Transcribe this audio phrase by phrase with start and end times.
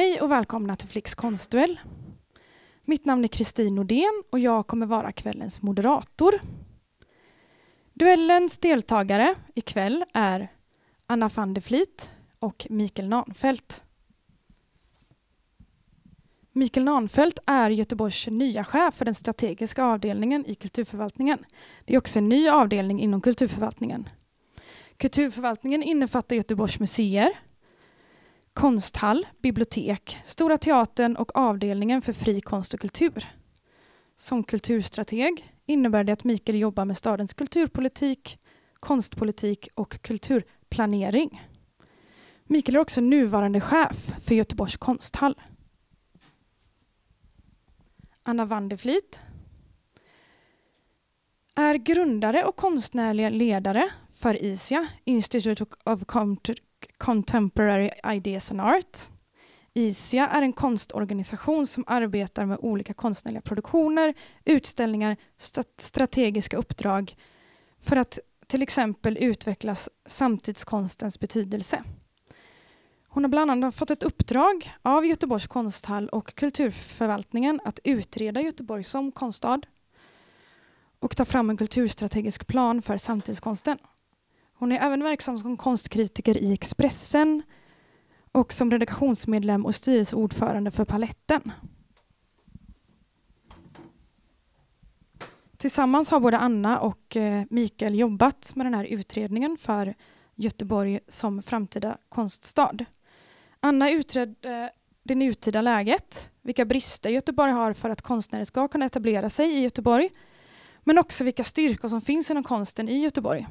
[0.00, 1.80] Hej och välkomna till Flix konstduell.
[2.84, 6.40] Mitt namn är Kristin Nordén och jag kommer vara kvällens moderator.
[7.94, 10.48] Duellens deltagare ikväll är
[11.06, 13.84] Anna van der Vliet och Mikael Nanfelt.
[16.52, 21.44] Mikael Nanfelt är Göteborgs nya chef för den strategiska avdelningen i kulturförvaltningen.
[21.84, 24.08] Det är också en ny avdelning inom kulturförvaltningen.
[24.96, 27.32] Kulturförvaltningen innefattar Göteborgs museer,
[28.60, 33.28] konsthall, bibliotek, Stora Teatern och avdelningen för fri konst och kultur.
[34.16, 38.38] Som kulturstrateg innebär det att Mikael jobbar med stadens kulturpolitik,
[38.80, 41.48] konstpolitik och kulturplanering.
[42.44, 45.40] Mikael är också nuvarande chef för Göteborgs konsthall.
[48.22, 48.70] Anna van
[51.54, 56.04] är grundare och konstnärlig ledare för ISIA, Institute of
[56.98, 58.98] Contemporary Ideas and Art.
[59.74, 65.16] ISIA är en konstorganisation som arbetar med olika konstnärliga produktioner, utställningar,
[65.78, 67.16] strategiska uppdrag
[67.80, 69.74] för att till exempel utveckla
[70.06, 71.82] samtidskonstens betydelse.
[73.08, 78.84] Hon har bland annat fått ett uppdrag av Göteborgs konsthall och kulturförvaltningen att utreda Göteborg
[78.84, 79.66] som konststad
[80.98, 83.78] och ta fram en kulturstrategisk plan för samtidskonsten.
[84.60, 87.42] Hon är även verksam som konstkritiker i Expressen
[88.32, 91.52] och som redaktionsmedlem och styrelseordförande för Paletten.
[95.56, 99.94] Tillsammans har både Anna och eh, Mikael jobbat med den här utredningen för
[100.34, 102.84] Göteborg som framtida konststad.
[103.60, 109.30] Anna utredde det nutida läget, vilka brister Göteborg har för att konstnärer ska kunna etablera
[109.30, 110.10] sig i Göteborg,
[110.84, 113.46] men också vilka styrkor som finns inom konsten i Göteborg.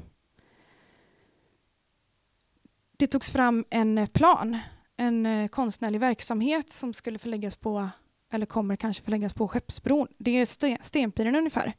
[2.99, 4.57] Det togs fram en eh, plan,
[4.97, 7.89] en eh, konstnärlig verksamhet som skulle förläggas på,
[8.31, 10.07] eller kommer kanske förläggas på Skeppsbron.
[10.17, 11.73] Det är Stenpiren ungefär.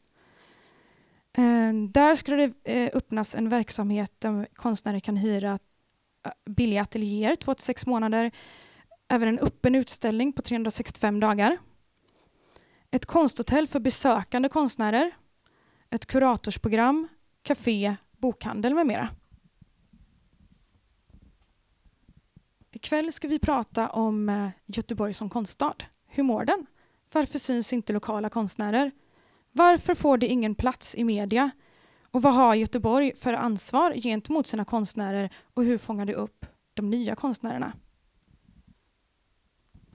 [1.32, 5.58] Ehm, där skulle det eh, öppnas en verksamhet där konstnärer kan hyra
[6.46, 8.30] billiga ateljéer, två till sex månader.
[9.08, 11.58] Även en öppen utställning på 365 dagar.
[12.90, 15.10] Ett konsthotell för besökande konstnärer.
[15.90, 17.08] Ett kuratorsprogram,
[17.42, 19.08] café, bokhandel med mera.
[22.72, 25.74] Ikväll ska vi prata om eh, Göteborg som konststad.
[26.06, 26.66] Hur mår den?
[27.12, 28.90] Varför syns inte lokala konstnärer?
[29.52, 31.50] Varför får det ingen plats i media?
[32.10, 36.90] Och vad har Göteborg för ansvar gentemot sina konstnärer och hur fångar det upp de
[36.90, 37.72] nya konstnärerna?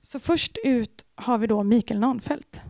[0.02, 2.62] Så först ut har vi då Mikael Nanfelt.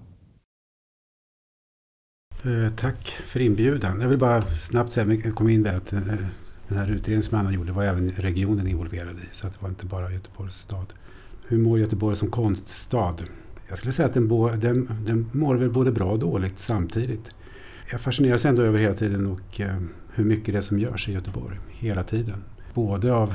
[2.44, 4.02] Eh, tack för inbjudan.
[4.02, 6.28] Jag vill bara snabbt säga, kom in där, att eh,
[6.68, 9.28] den här utredningen som Anna gjorde var även regionen involverad i.
[9.32, 10.94] Så det var inte bara Göteborgs stad.
[11.48, 13.16] Hur mår Göteborg som konststad?
[13.68, 17.36] Jag skulle säga att den, bo, den, den mår väl både bra och dåligt samtidigt.
[17.92, 19.78] Jag fascineras ändå över hela tiden och eh,
[20.14, 21.60] hur mycket det är som görs i Göteborg.
[21.70, 22.44] Hela tiden.
[22.74, 23.34] Både av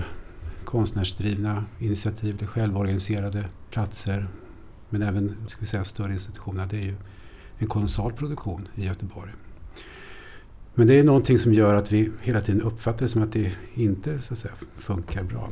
[0.64, 4.26] konstnärsdrivna initiativ, det självorganiserade platser
[4.90, 6.66] men även ska vi säga, större institutioner.
[6.70, 6.94] Det är ju
[7.58, 9.30] en kolossal produktion i Göteborg.
[10.74, 13.52] Men det är någonting som gör att vi hela tiden uppfattar det som att det
[13.74, 15.48] inte så att säga, funkar bra.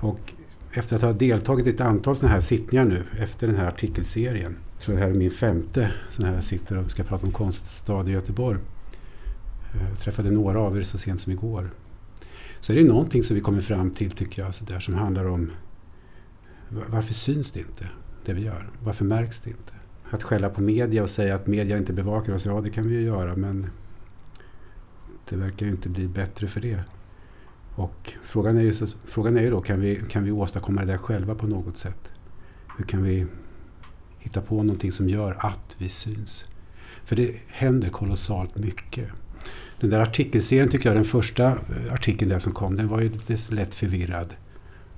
[0.00, 0.32] Och
[0.72, 4.56] efter att ha deltagit i ett antal sådana här sittningar nu efter den här artikelserien.
[4.78, 8.08] Så det här är min femte sån här jag sitter och ska prata om konststad
[8.08, 8.58] i Göteborg.
[9.74, 11.70] Eh, jag träffade några av er så sent som igår.
[12.60, 15.24] Så är det någonting som vi kommer fram till tycker jag så där, som handlar
[15.24, 15.50] om
[16.68, 17.88] varför syns det inte
[18.24, 18.68] det vi gör?
[18.82, 19.72] Varför märks det inte?
[20.10, 22.94] Att skälla på media och säga att media inte bevakar oss, ja det kan vi
[22.94, 23.66] ju göra men
[25.28, 26.80] det verkar ju inte bli bättre för det.
[27.74, 30.92] Och frågan är ju, så, frågan är ju då, kan vi, kan vi åstadkomma det
[30.92, 32.12] där själva på något sätt?
[32.76, 33.26] Hur kan vi
[34.18, 36.44] hitta på någonting som gör att vi syns?
[37.04, 39.10] För det händer kolossalt mycket.
[39.80, 43.08] Den där artikelserien tycker jag, den första eh, artikeln där som kom, den var ju
[43.08, 44.34] lite lätt förvirrad.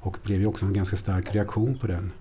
[0.01, 2.13] Och det blev ju också en ganska stark reaktion på den.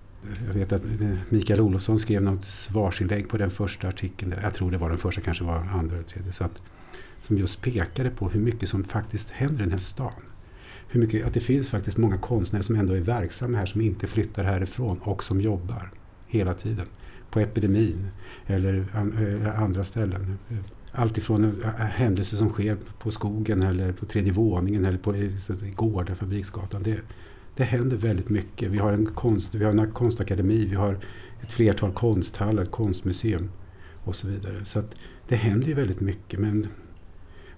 [0.46, 0.90] Jag vet att eh,
[1.28, 4.34] Mikael Olofsson skrev något svarsinlägg på den första artikeln.
[4.42, 6.32] Jag tror det var den första, kanske var andra eller tredje.
[6.32, 6.62] Så att,
[7.26, 10.22] som just pekade på hur mycket som faktiskt händer i den här stan.
[10.88, 14.06] Hur mycket, att det finns faktiskt många konstnärer som ändå är verksamma här som inte
[14.06, 15.90] flyttar härifrån och som jobbar
[16.26, 16.86] hela tiden.
[17.30, 18.08] På epidemin
[18.46, 20.38] eller eh, andra ställen.
[20.92, 25.14] Alltifrån eh, händelser som sker på skogen eller på tredje våningen eller på
[25.74, 26.82] gårdar, Fabriksgatan.
[26.82, 26.98] Det,
[27.56, 28.70] det händer väldigt mycket.
[28.70, 30.98] Vi har, en konst, vi har en konstakademi, vi har
[31.42, 33.50] ett flertal konsthallar, ett konstmuseum
[34.04, 34.64] och så vidare.
[34.64, 34.82] Så
[35.28, 36.66] det händer ju väldigt mycket men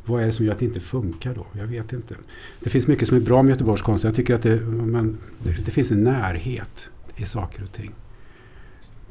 [0.09, 1.47] vad är det som gör att det inte funkar då?
[1.53, 2.15] Jag vet inte.
[2.61, 4.05] Det finns mycket som är bra med Göteborgs konst.
[4.05, 6.89] Jag tycker att det, man, det, det finns en närhet.
[7.17, 7.93] i saker och ting.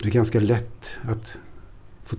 [0.01, 1.37] Det är ganska lätt att
[2.03, 2.15] få,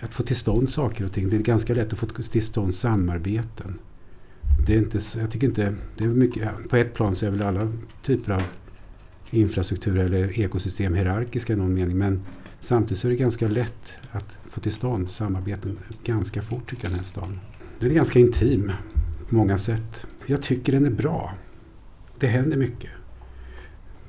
[0.00, 1.30] att få till stånd saker och ting.
[1.30, 3.78] Det är ganska lätt att få till stånd samarbeten.
[4.66, 7.42] Det är inte, jag tycker inte, det är mycket, på ett plan så är väl
[7.42, 7.72] alla
[8.02, 8.42] typer av
[9.30, 11.98] infrastruktur eller ekosystem hierarkiska i någon mening.
[11.98, 12.22] Men
[12.60, 16.90] samtidigt så är det ganska lätt att få till stånd samarbeten ganska fort tycker jag
[16.90, 17.40] den här staden.
[17.82, 18.72] Den är ganska intim
[19.28, 20.06] på många sätt.
[20.26, 21.32] Jag tycker den är bra.
[22.18, 22.90] Det händer mycket.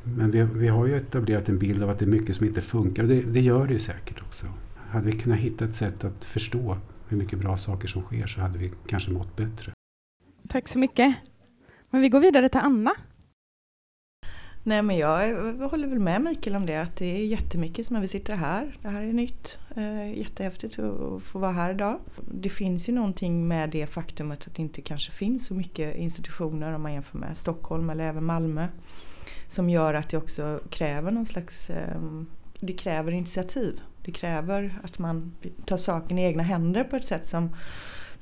[0.04, 2.62] Men vi, vi har ju etablerat en bild av att det är mycket som inte
[2.62, 3.04] funkar.
[3.04, 4.46] Det, det gör det ju säkert också.
[4.90, 6.78] Hade vi kunnat hitta ett sätt att förstå
[7.08, 9.72] hur mycket bra saker som sker så hade vi kanske mått bättre.
[10.48, 11.16] Tack så mycket.
[11.90, 12.92] Men vi går vidare till Anna.
[14.66, 18.08] Nej men jag håller väl med Mikael om det att det är jättemycket som vi
[18.08, 18.78] sitter här.
[18.82, 19.58] Det här är nytt.
[19.76, 22.00] Eh, jättehäftigt att få vara här idag.
[22.32, 26.74] Det finns ju någonting med det faktumet att det inte kanske finns så mycket institutioner
[26.74, 28.68] om man jämför med Stockholm eller även Malmö.
[29.48, 32.26] Som gör att det också kräver någon slags ehm,
[32.60, 33.82] det kräver initiativ.
[34.06, 35.32] Det kräver att man
[35.66, 37.56] tar saken i egna händer på ett sätt som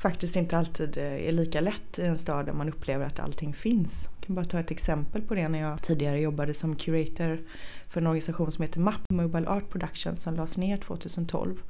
[0.01, 3.53] faktiskt inte alltid eh, är lika lätt i en stad där man upplever att allting
[3.53, 4.09] finns.
[4.15, 7.41] Jag kan bara ta ett exempel på det när jag tidigare jobbade som curator
[7.87, 11.61] för en organisation som heter MAP, Mobile Art Production, som lades ner 2012.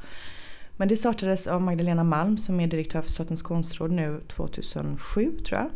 [0.78, 5.60] Men det startades av Magdalena Malm som är direktör för Statens konstråd nu 2007 tror
[5.60, 5.70] jag.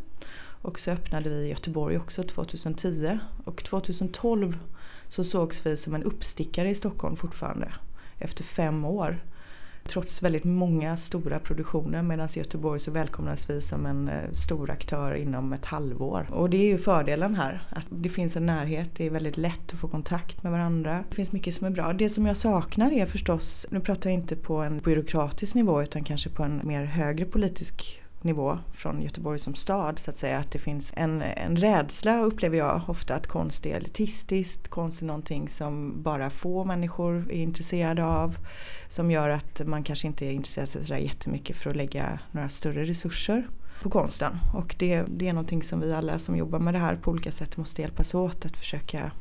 [0.61, 4.59] Och så öppnade vi i Göteborg också 2010 och 2012
[5.07, 7.73] så sågs vi som en uppstickare i Stockholm fortfarande
[8.19, 9.23] efter fem år.
[9.87, 14.71] Trots väldigt många stora produktioner medan i Göteborg så välkomnas vi som en eh, stor
[14.71, 16.27] aktör inom ett halvår.
[16.31, 19.73] Och det är ju fördelen här, att det finns en närhet, det är väldigt lätt
[19.73, 21.03] att få kontakt med varandra.
[21.09, 21.93] Det finns mycket som är bra.
[21.93, 26.03] Det som jag saknar är förstås, nu pratar jag inte på en byråkratisk nivå utan
[26.03, 30.37] kanske på en mer högre politisk nivå från Göteborg som stad så att säga.
[30.37, 35.05] Att det finns en, en rädsla upplever jag ofta att konst är elitistiskt, konst är
[35.05, 38.37] någonting som bara få människor är intresserade av.
[38.87, 42.83] Som gör att man kanske inte intresserar sig sådär jättemycket för att lägga några större
[42.83, 43.47] resurser
[43.81, 44.31] på konsten.
[44.53, 47.31] Och det, det är någonting som vi alla som jobbar med det här på olika
[47.31, 49.11] sätt måste hjälpas åt att försöka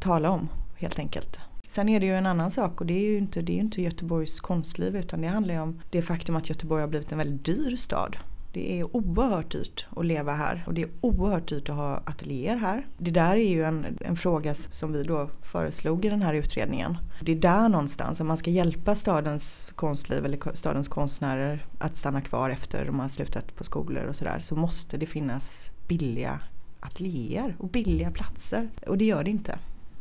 [0.00, 1.38] tala om helt enkelt.
[1.68, 3.82] Sen är det ju en annan sak och det är ju inte, det är inte
[3.82, 7.44] Göteborgs konstliv utan det handlar ju om det faktum att Göteborg har blivit en väldigt
[7.44, 8.16] dyr stad.
[8.52, 12.56] Det är oerhört dyrt att leva här och det är oerhört dyrt att ha ateljéer
[12.56, 12.86] här.
[12.98, 16.98] Det där är ju en, en fråga som vi då föreslog i den här utredningen.
[17.22, 22.20] Det är där någonstans, om man ska hjälpa stadens konstliv eller stadens konstnärer att stanna
[22.20, 26.40] kvar efter de har slutat på skolor och sådär så måste det finnas billiga
[26.80, 29.58] ateljéer och billiga platser och det gör det inte.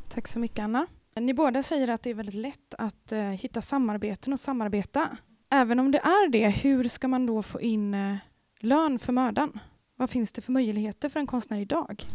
[0.10, 0.88] Tack så mycket Anna.
[1.16, 5.18] Ni båda säger att det är väldigt lätt att eh, hitta samarbeten och samarbeta.
[5.50, 8.16] Även om det är det, hur ska man då få in eh,
[8.64, 9.60] Lön för mödan.
[9.96, 12.06] Vad finns det för möjligheter för en konstnär idag?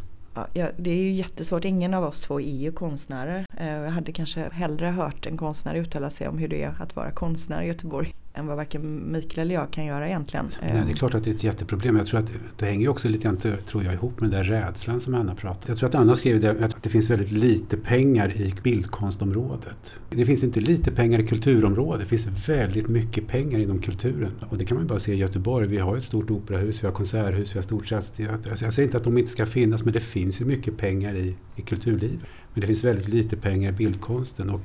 [0.54, 1.64] Ja, det är ju jättesvårt.
[1.64, 3.45] Ingen av oss två är ju konstnärer.
[3.56, 6.96] Eh, jag hade kanske hellre hört en konstnär uttala sig om hur det är att
[6.96, 10.48] vara konstnär i Göteborg än vad varken Mikael eller jag kan göra egentligen.
[10.62, 11.96] Nej, det är klart att det är ett jätteproblem.
[11.96, 15.00] Jag tror att det hänger också lite grann tror jag, ihop med den där rädslan
[15.00, 18.32] som Anna pratade Jag tror att Anna skrev det, att det finns väldigt lite pengar
[18.32, 19.94] i bildkonstområdet.
[20.10, 22.00] Det finns inte lite pengar i kulturområdet.
[22.00, 24.32] Det finns väldigt mycket pengar inom kulturen.
[24.48, 25.66] Och det kan man bara se i Göteborg.
[25.66, 29.04] Vi har ett stort operahus, vi har konserthus, vi har stort Jag säger inte att
[29.04, 32.20] de inte ska finnas, men det finns ju mycket pengar i, i kulturlivet.
[32.56, 34.50] Men det finns väldigt lite pengar i bildkonsten.
[34.50, 34.60] Och,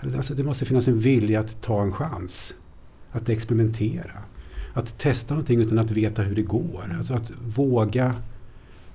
[0.00, 2.54] alltså det måste finnas en vilja att ta en chans
[3.10, 4.22] att experimentera.
[4.74, 6.94] Att testa någonting utan att veta hur det går.
[6.96, 8.14] Alltså att våga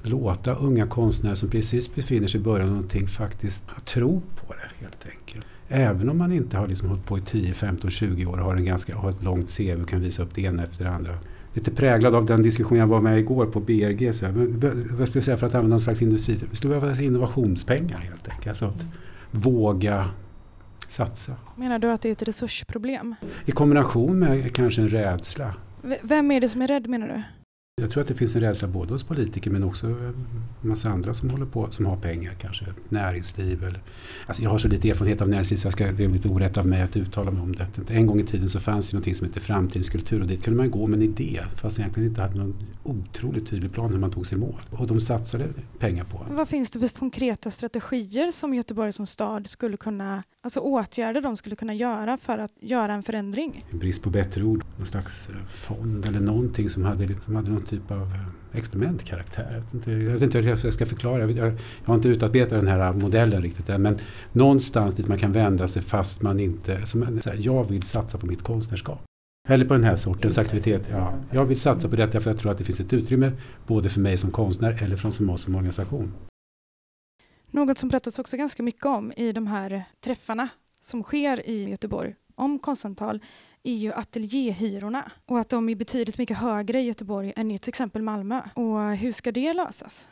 [0.01, 4.83] låta unga konstnärer som precis befinner sig i början av någonting faktiskt tro på det
[4.83, 5.45] helt enkelt.
[5.67, 8.55] Även om man inte har liksom hållit på i 10, 15, 20 år och har,
[8.55, 11.17] en ganska, har ett långt CV och kan visa upp det ena efter det andra.
[11.57, 14.13] Lite präglad av den diskussion jag var med igår på BRG.
[14.13, 14.59] Så här, men,
[14.97, 16.39] vad skulle jag säga för att använda någon slags industri?
[16.49, 18.47] Det skulle behövas innovationspengar helt enkelt.
[18.47, 18.85] Alltså att
[19.31, 20.09] våga
[20.87, 21.35] satsa.
[21.55, 23.15] Menar du att det är ett resursproblem?
[23.45, 25.53] I kombination med kanske en rädsla.
[25.81, 27.23] V vem är det som är rädd menar du?
[27.81, 30.27] Jag tror att det finns en rädsla både hos politiker men också en
[30.61, 32.65] massa andra som håller på, som har pengar kanske.
[32.89, 33.81] Näringsliv eller...
[34.27, 36.57] Alltså jag har så lite erfarenhet av näringsliv så jag ska, det är lite orätt
[36.57, 37.67] av mig att uttala mig om det.
[37.89, 40.57] En gång i tiden så fanns det något som hette framtidens kultur och dit kunde
[40.57, 44.11] man gå med en idé fast egentligen inte hade någon otroligt tydlig plan hur man
[44.11, 44.61] tog sig mål.
[44.71, 45.45] Och de satsade
[45.79, 46.25] pengar på.
[46.29, 51.37] Vad finns det för konkreta strategier som Göteborg som stad skulle kunna, alltså åtgärder de
[51.37, 53.65] skulle kunna göra för att göra en förändring?
[53.71, 57.91] brist på bättre ord, någon slags fond eller någonting som hade, som hade någon typ
[57.91, 59.51] av eh, experimentkaraktär.
[59.53, 61.19] Jag vet inte, jag vet inte hur jag ska förklara.
[61.19, 61.53] Jag, jag
[61.85, 63.81] har inte utarbetat den här modellen riktigt än.
[63.81, 63.97] Men
[64.31, 66.85] någonstans dit man kan vända sig fast man inte...
[66.85, 68.99] Som, här, jag vill satsa på mitt konstnärskap.
[69.49, 70.87] Eller på den här sortens aktivitet.
[70.91, 73.31] Ja, jag vill satsa på detta för jag tror att det finns ett utrymme
[73.67, 76.13] både för mig som konstnär eller från som oss som organisation.
[77.51, 82.15] Något som berättas också ganska mycket om i de här träffarna som sker i Göteborg
[82.35, 83.19] om konstsamtal
[83.67, 87.69] är ju ateljéhyrorna och att de är betydligt mycket högre i Göteborg än i till
[87.69, 88.41] exempel Malmö.
[88.53, 90.07] Och hur ska det lösas?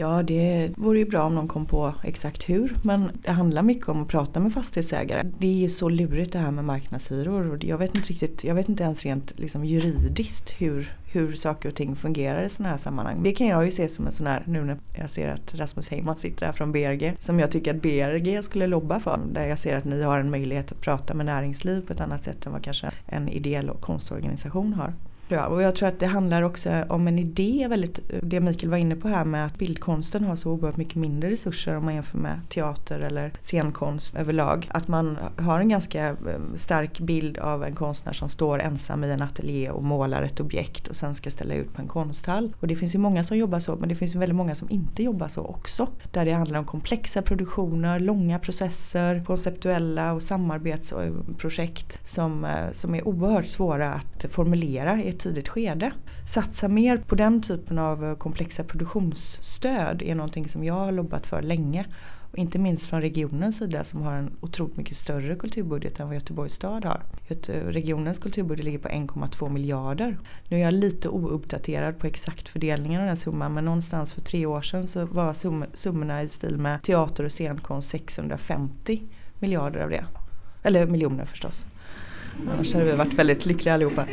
[0.00, 2.76] Ja, det vore ju bra om någon kom på exakt hur.
[2.82, 5.30] Men det handlar mycket om att prata med fastighetsägare.
[5.38, 7.52] Det är ju så lurigt det här med marknadshyror.
[7.52, 11.68] Och jag vet inte riktigt, jag vet inte ens rent liksom juridiskt hur, hur saker
[11.68, 13.22] och ting fungerar i sådana här sammanhang.
[13.22, 15.88] Det kan jag ju se som en sån här, nu när jag ser att Rasmus
[15.88, 19.20] Heyman sitter här från BRG, som jag tycker att BRG skulle lobba för.
[19.32, 22.24] Där jag ser att ni har en möjlighet att prata med näringsliv på ett annat
[22.24, 24.92] sätt än vad kanske en ideell och konstorganisation har.
[25.32, 28.76] Ja, och jag tror att det handlar också om en idé, väldigt, det Mikael var
[28.76, 32.18] inne på här med att bildkonsten har så oerhört mycket mindre resurser om man jämför
[32.18, 34.68] med teater eller scenkonst överlag.
[34.70, 39.10] Att man har en ganska ehm, stark bild av en konstnär som står ensam i
[39.10, 42.54] en ateljé och målar ett objekt och sen ska ställa ut på en konsthall.
[42.60, 44.68] Och det finns ju många som jobbar så men det finns ju väldigt många som
[44.70, 45.88] inte jobbar så också.
[46.12, 53.08] Där det handlar om komplexa produktioner, långa processer, konceptuella och samarbetsprojekt som, eh, som är
[53.08, 55.92] oerhört svåra att formulera i ett tidigt skede.
[56.26, 61.26] Satsa mer på den typen av eh, komplexa produktionsstöd är någonting som jag har lobbat
[61.26, 61.86] för länge.
[62.32, 66.14] Och inte minst från regionens sida som har en otroligt mycket större kulturbudget än vad
[66.14, 67.02] Göteborgs stad har.
[67.28, 70.18] Eh, regionens kulturbudget ligger på 1,2 miljarder.
[70.48, 74.46] Nu är jag lite ouppdaterad på exakt fördelningen av den summan men någonstans för tre
[74.46, 75.32] år sedan så var
[75.76, 79.02] summorna i stil med teater och scenkonst 650
[79.38, 80.04] miljarder av det.
[80.62, 81.64] Eller miljoner förstås.
[82.48, 84.06] Annars hade vi varit väldigt lyckliga allihopa.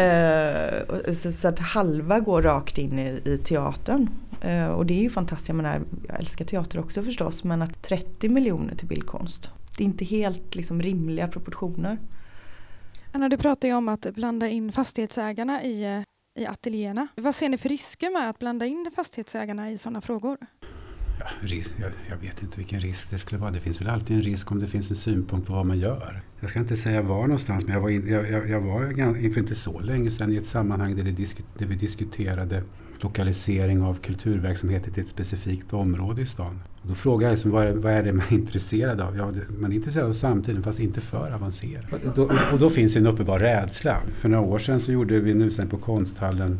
[0.00, 4.08] Eh, så, så, att halva går rakt in i, i teatern.
[4.40, 5.48] Eh, och det är ju fantastiskt.
[5.48, 7.44] Jag, menar, jag älskar teater också förstås.
[7.44, 9.50] Men att 30 miljoner till bildkonst.
[9.76, 11.98] Det är inte helt liksom, rimliga proportioner.
[13.12, 16.04] Anna, du pratar ju om att blanda in fastighetsägarna i,
[16.38, 17.08] i ateljéerna.
[17.16, 20.36] Vad ser ni för risker med att blanda in fastighetsägarna i sådana frågor?
[21.20, 21.26] Ja,
[21.76, 23.50] jag, jag, vet inte vilken risk det skulle vara.
[23.50, 26.20] Det finns väl alltid en risk om det finns en synpunkt på vad man gör.
[26.40, 29.54] Jag ska inte säga var någonstans, men jag var, in, jag, jag var inför inte
[29.54, 32.62] så länge sedan i ett sammanhang där, diskut, där vi diskuterade
[33.00, 36.60] lokalisering av kulturverksamheter till ett specifikt område i stan.
[36.82, 39.16] Och då frågade jag liksom, vad, är, vad är det man är intresserad av?
[39.16, 41.84] Ja, man är intresserad av samtiden fast inte för avancerad.
[41.92, 43.96] Och då, och då finns en uppenbar rädsla.
[44.20, 46.58] För några år sedan så gjorde vi en utställning på Konsthallen.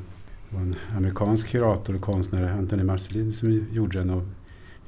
[0.49, 4.11] Det var en amerikansk kurator och konstnär, Anthony Marcelin, som gjorde den.
[4.11, 4.23] Och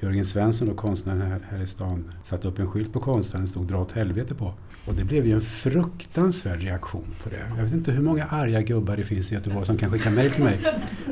[0.03, 3.51] Jörgen Svensson, och konstnären här, här i stan, satte upp en skylt på konstnären det
[3.51, 4.55] stod dra åt helvete på.
[4.85, 7.45] Och det blev ju en fruktansvärd reaktion på det.
[7.57, 10.33] Jag vet inte hur många arga gubbar det finns i Göteborg som kan skicka mejl
[10.33, 10.59] till mig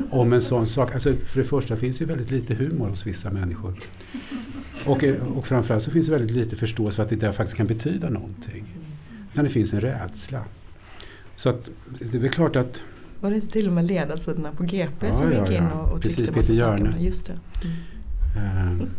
[0.09, 0.93] om en sån sak.
[0.93, 3.73] Alltså, för det första finns ju väldigt lite humor hos vissa människor.
[4.85, 5.03] Och,
[5.35, 8.09] och framförallt så finns det väldigt lite förståelse för att det där faktiskt kan betyda
[8.09, 8.65] någonting.
[9.31, 10.43] Utan det finns en rädsla.
[11.35, 11.69] Så att,
[11.99, 12.81] det är väl klart att
[13.19, 15.91] var det inte till och med ledarsidorna på GP ja, som gick ja, in och,
[15.91, 16.95] och tyckte Precis, massa saker?
[16.99, 17.33] Just det.
[17.63, 17.75] Mm.
[18.37, 18.89] Ehm,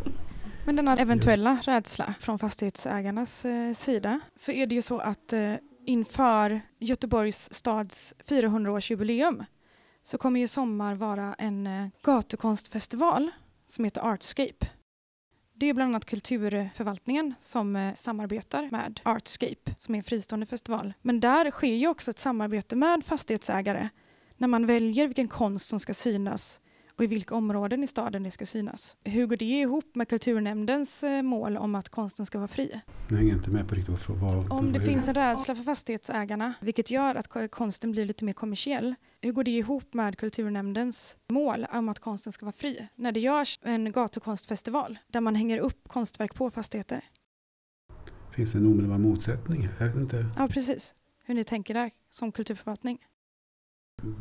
[0.64, 1.68] Men denna eventuella Just.
[1.68, 5.54] rädsla från fastighetsägarnas eh, sida så är det ju så att eh,
[5.86, 9.44] inför Göteborgs stads 400-årsjubileum
[10.02, 13.30] så kommer ju sommar vara en eh, gatukonstfestival
[13.66, 14.66] som heter Artscape.
[15.54, 20.92] Det är bland annat Kulturförvaltningen som eh, samarbetar med Artscape som är en fristående festival.
[21.02, 23.88] Men där sker ju också ett samarbete med fastighetsägare
[24.36, 26.60] när man väljer vilken konst som ska synas
[27.02, 28.96] och i vilka områden i staden det ska synas.
[29.04, 32.80] Hur går det ihop med kulturnämndens eh, mål om att konsten ska vara fri?
[33.08, 34.52] Jag hänger inte med på riktigt vad...
[34.52, 38.94] Om det finns en rädsla för fastighetsägarna, vilket gör att konsten blir lite mer kommersiell,
[39.20, 42.88] hur går det ihop med kulturnämndens mål om att konsten ska vara fri?
[42.96, 47.04] När det görs en gatukonstfestival där man hänger upp konstverk på fastigheter.
[48.30, 49.68] Finns det en omedelbar motsättning?
[49.78, 50.26] Jag vet inte.
[50.38, 50.94] Ja, precis.
[51.24, 52.98] Hur ni tänker där som kulturförvaltning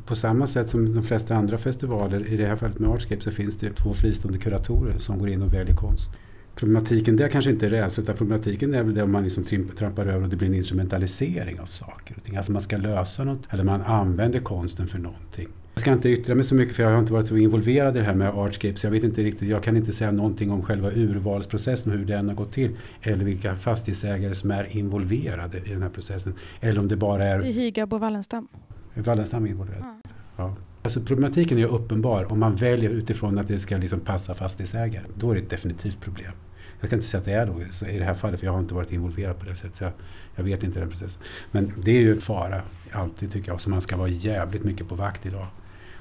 [0.05, 3.31] på samma sätt som de flesta andra festivaler, i det här fallet med Artscape, så
[3.31, 6.19] finns det två fristående kuratorer som går in och väljer konst.
[6.55, 9.43] Problematiken där kanske inte är rädsla, utan problematiken är väl det om man liksom
[9.75, 12.37] trampar över och det blir en instrumentalisering av saker och ting.
[12.37, 15.47] Alltså man ska lösa något, eller man använder konsten för någonting.
[15.73, 17.99] Jag ska inte yttra mig så mycket för jag har inte varit så involverad i
[17.99, 20.63] det här med Artscape så jag vet inte riktigt, jag kan inte säga någonting om
[20.63, 22.71] själva urvalsprocessen och hur den har gått till.
[23.01, 26.33] Eller vilka fastighetsägare som är involverade i den här processen.
[26.59, 27.45] Eller om det bara är...
[27.45, 28.47] I Hygab och Wallenstam.
[28.93, 29.81] Wallenstam involverad.
[29.81, 30.11] Ja.
[30.37, 30.55] ja.
[30.83, 35.05] Alltså problematiken är uppenbar om man väljer utifrån att det ska liksom passa fastighetsägare.
[35.15, 36.31] Då är det ett definitivt problem.
[36.79, 38.53] Jag kan inte säga att det är då så i det här fallet, för jag
[38.53, 39.75] har inte varit involverad på det sättet.
[39.75, 39.91] Så jag,
[40.35, 41.21] jag vet inte den processen.
[41.51, 44.87] Men det är ju en fara, alltid tycker jag, så man ska vara jävligt mycket
[44.89, 45.47] på vakt idag.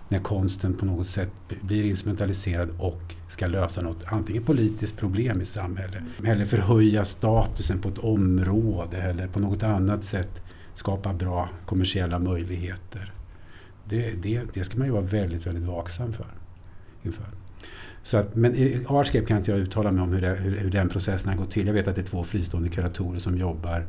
[0.09, 1.31] När konsten på något sätt
[1.61, 7.89] blir instrumentaliserad och ska lösa något, antingen politiskt problem i samhället, eller förhöja statusen på
[7.89, 10.41] ett område eller på något annat sätt
[10.81, 13.13] skapa bra kommersiella möjligheter.
[13.85, 16.27] Det, det, det ska man ju vara väldigt, väldigt vaksam för.
[17.03, 17.27] Inför.
[18.03, 20.71] Så att, men i Artscape kan inte jag uttala mig om hur, det, hur, hur
[20.71, 21.67] den processen har gått till.
[21.67, 23.87] Jag vet att det är två fristående kuratorer som jobbar.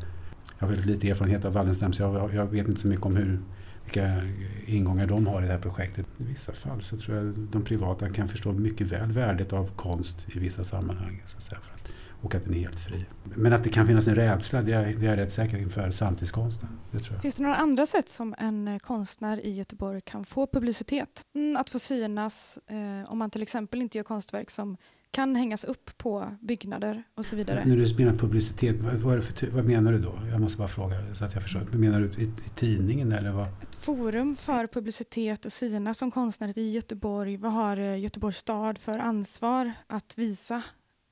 [0.59, 3.15] Jag har väldigt lite erfarenhet av Wallenstam så jag, jag vet inte så mycket om
[3.15, 3.39] hur,
[3.83, 4.21] vilka
[4.65, 6.05] ingångar de har i det här projektet.
[6.17, 10.27] I vissa fall så tror jag de privata kan förstå mycket väl värdet av konst
[10.35, 11.23] i vissa sammanhang.
[11.25, 11.91] Så att säga, för att,
[12.21, 13.05] och att den är helt fri.
[13.23, 15.91] Men att det kan finnas en rädsla, det är, det är jag rätt säker inför
[15.91, 16.69] samtidskonsten.
[16.91, 17.21] Det tror jag.
[17.21, 21.25] Finns det några andra sätt som en eh, konstnär i Göteborg kan få publicitet?
[21.35, 24.77] Mm, att få synas eh, om man till exempel inte gör konstverk som
[25.11, 27.63] kan hängas upp på byggnader och så vidare.
[27.65, 30.19] När du menar publicitet, vad, för, vad, menar du då?
[30.31, 31.61] Jag måste bara fråga så att jag förstår.
[31.71, 33.47] Menar du i, i tidningen eller vad?
[33.47, 37.37] Ett forum för publicitet och synas som konstnär i Göteborg.
[37.37, 40.63] Vad har eh, Göteborgs stad för ansvar att visa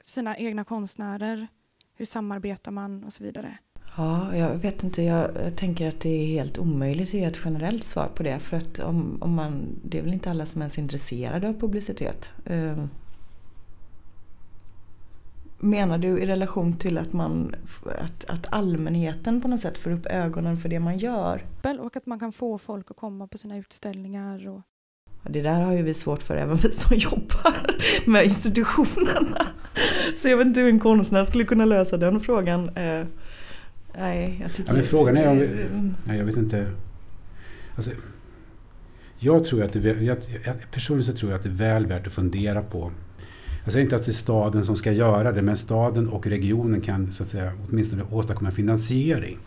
[0.09, 1.47] sina egna konstnärer?
[1.95, 3.57] Hur samarbetar man och så vidare?
[3.97, 5.03] Ja, jag vet inte.
[5.03, 8.39] Jag tänker att det är helt omöjligt att ge ett generellt svar på det.
[8.39, 11.53] För att om, om man, det är väl inte alla som ens är intresserade av
[11.53, 12.31] publicitet.
[12.49, 12.85] Uh,
[15.61, 20.05] Menar du i relation till att, man, att, att allmänheten på något sätt får upp
[20.05, 21.45] ögonen för det man gör?
[21.79, 24.47] Och att man kan få folk att komma på sina utställningar.
[24.47, 24.61] Och...
[25.29, 29.47] Det där har ju vi svårt för även vi som jobbar med institutionerna.
[30.15, 32.69] Så jag vet inte hur en konstnär skulle kunna lösa den frågan.
[32.69, 33.05] Eh,
[33.97, 34.71] nej, jag tycker...
[34.71, 35.95] Ja, men frågan är om...
[36.03, 36.67] Nej, jag vet inte.
[37.75, 37.91] Alltså,
[39.19, 40.17] jag tror att det, jag,
[40.71, 42.91] personligen så tror jag att det är väl värt att fundera på
[43.63, 46.81] jag säger inte att det är staden som ska göra det, men staden och regionen
[46.81, 49.37] kan så att säga, åtminstone åstadkomma finansiering.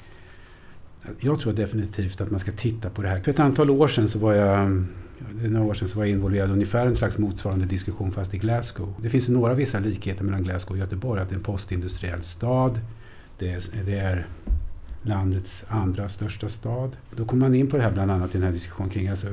[1.20, 3.20] Jag tror definitivt att man ska titta på det här.
[3.20, 4.84] För ett antal år sedan så var jag,
[5.42, 8.38] några år sedan så var jag involverad i ungefär en slags motsvarande diskussion fast i
[8.38, 8.94] Glasgow.
[9.02, 11.22] Det finns några vissa likheter mellan Glasgow och Göteborg.
[11.22, 12.80] Att det är en postindustriell stad.
[13.38, 14.26] Det är, det är
[15.02, 16.96] landets andra största stad.
[17.16, 19.26] Då kommer man in på det här bland annat i den här diskussionen kring alltså,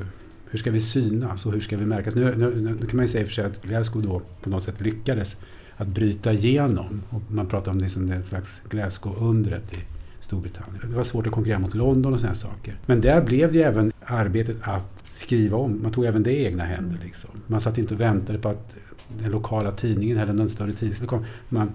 [0.49, 2.15] hur ska vi synas och hur ska vi märkas?
[2.15, 4.81] Nu, nu, nu kan man ju säga för sig att Glasgow då på något sätt
[4.81, 5.41] lyckades
[5.77, 7.01] att bryta igenom.
[7.09, 9.98] Och man pratar om det som ett slags Glasgow-undret i
[10.29, 10.89] Storbritannien.
[10.89, 12.79] Det var svårt att konkurrera mot London och sådana saker.
[12.85, 15.79] Men där blev det ju även arbetet att skriva om.
[15.81, 16.99] Man tog även det i egna händer.
[17.03, 17.29] Liksom.
[17.47, 18.75] Man satt inte och väntade på att
[19.17, 21.25] den lokala tidningen eller någon större tidning skulle komma.
[21.49, 21.71] Man,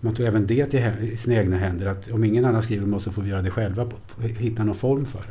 [0.00, 1.86] man tog även det till sina egna händer.
[1.86, 3.90] Att om ingen annan skriver om så får vi göra det själva.
[4.18, 5.24] Hitta någon form för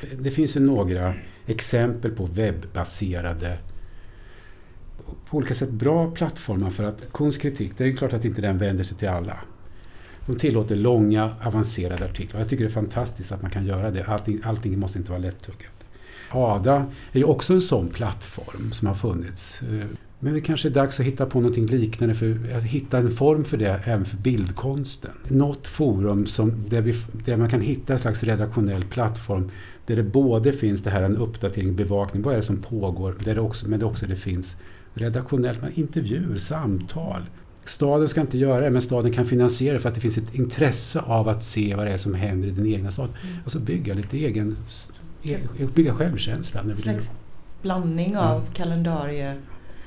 [0.00, 0.16] det.
[0.22, 1.14] Det finns ju några
[1.46, 3.58] exempel på webbaserade
[5.30, 8.84] på olika sätt bra plattformar för att konstkritik, det är klart att inte den vänder
[8.84, 9.36] sig till alla.
[10.28, 12.40] De tillåter långa avancerade artiklar.
[12.40, 14.04] Jag tycker det är fantastiskt att man kan göra det.
[14.04, 15.72] Allting, allting måste inte vara lättuggat.
[16.30, 19.62] ADA är ju också en sån plattform som har funnits.
[19.62, 19.86] Eh,
[20.18, 23.44] men det kanske är dags att hitta på någonting liknande, för att hitta en form
[23.44, 25.10] för det även för bildkonsten.
[25.28, 29.50] Något forum som, där, vi, där man kan hitta en slags redaktionell plattform
[29.86, 33.34] där det både finns det här en uppdatering, bevakning, vad är det som pågår, där
[33.34, 34.56] det också, men det också det finns
[34.94, 37.22] redaktionellt, med intervjuer, samtal.
[37.68, 40.34] Staden ska inte göra det, men staden kan finansiera det för att det finns ett
[40.34, 43.14] intresse av att se vad det är som händer i den egna staden.
[43.22, 43.36] Mm.
[43.44, 44.56] Och så bygga lite egen,
[45.22, 45.38] e-
[45.74, 46.60] bygga självkänsla.
[46.60, 47.14] En slags
[47.62, 48.54] blandning av ja.
[48.54, 49.36] kalendarie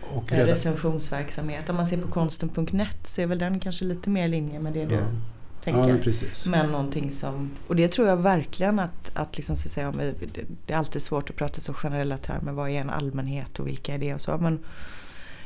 [0.01, 1.69] och eh, recensionsverksamhet.
[1.69, 4.73] Om man ser på konsten.net så är väl den kanske lite mer i linje med
[4.73, 5.05] det du ja
[5.63, 5.89] tänker.
[5.89, 6.47] Ja, precis.
[6.47, 9.93] Men någonting som, och det tror jag verkligen att, att liksom, så att säga,
[10.65, 12.51] det är alltid svårt att prata så generella termer.
[12.51, 14.37] Vad är en allmänhet och vilka är det och så.
[14.37, 14.59] Men,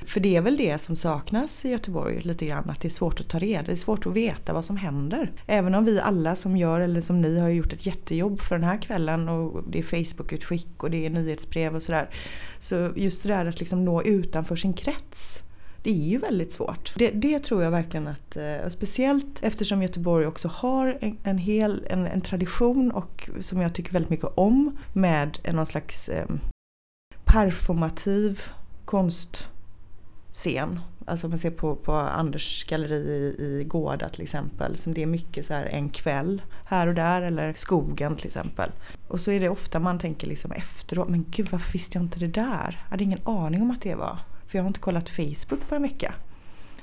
[0.06, 2.70] för det är väl det som saknas i Göteborg lite grann.
[2.70, 5.32] Att det är svårt att ta reda Det är svårt att veta vad som händer.
[5.48, 8.64] Även om vi alla som gör, eller som ni har gjort ett jättejobb för den
[8.64, 12.10] här kvällen och det är Facebookutskick och det är nyhetsbrev och sådär.
[12.60, 15.42] Så just det där att liksom nå utanför sin krets
[15.86, 16.94] det är ju väldigt svårt.
[16.98, 21.86] Det, det tror jag verkligen att, eh, speciellt eftersom Göteborg också har en, en hel
[21.90, 26.26] en, en, tradition och som jag tycker väldigt mycket om med någon slags eh,
[27.26, 28.42] performativ
[30.36, 30.80] scen.
[31.06, 34.78] Alltså om man ser på, på Anders galleri i, i Gårda till exempel.
[34.78, 38.72] Som det är mycket så här en kväll här och där eller skogen till exempel.
[39.08, 42.20] Och så är det ofta man tänker liksom efteråt, men gud varför visste jag inte
[42.20, 42.82] det där?
[42.84, 44.20] Jag hade ingen aning om att det var.
[44.48, 46.14] För jag har inte kollat Facebook på en vecka.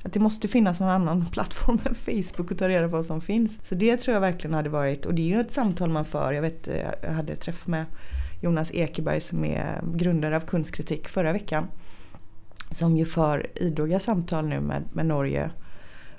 [0.01, 3.21] Att det måste finnas någon annan plattform än Facebook att ta reda på vad som
[3.21, 3.65] finns.
[3.65, 6.33] Så det tror jag verkligen hade varit, och det är ju ett samtal man för.
[6.33, 7.85] Jag vet, eh, jag hade träff med
[8.41, 11.67] Jonas Ekeberg som är grundare av Kunstkritik förra veckan.
[12.73, 15.51] Som ju för idoga samtal nu med, med Norge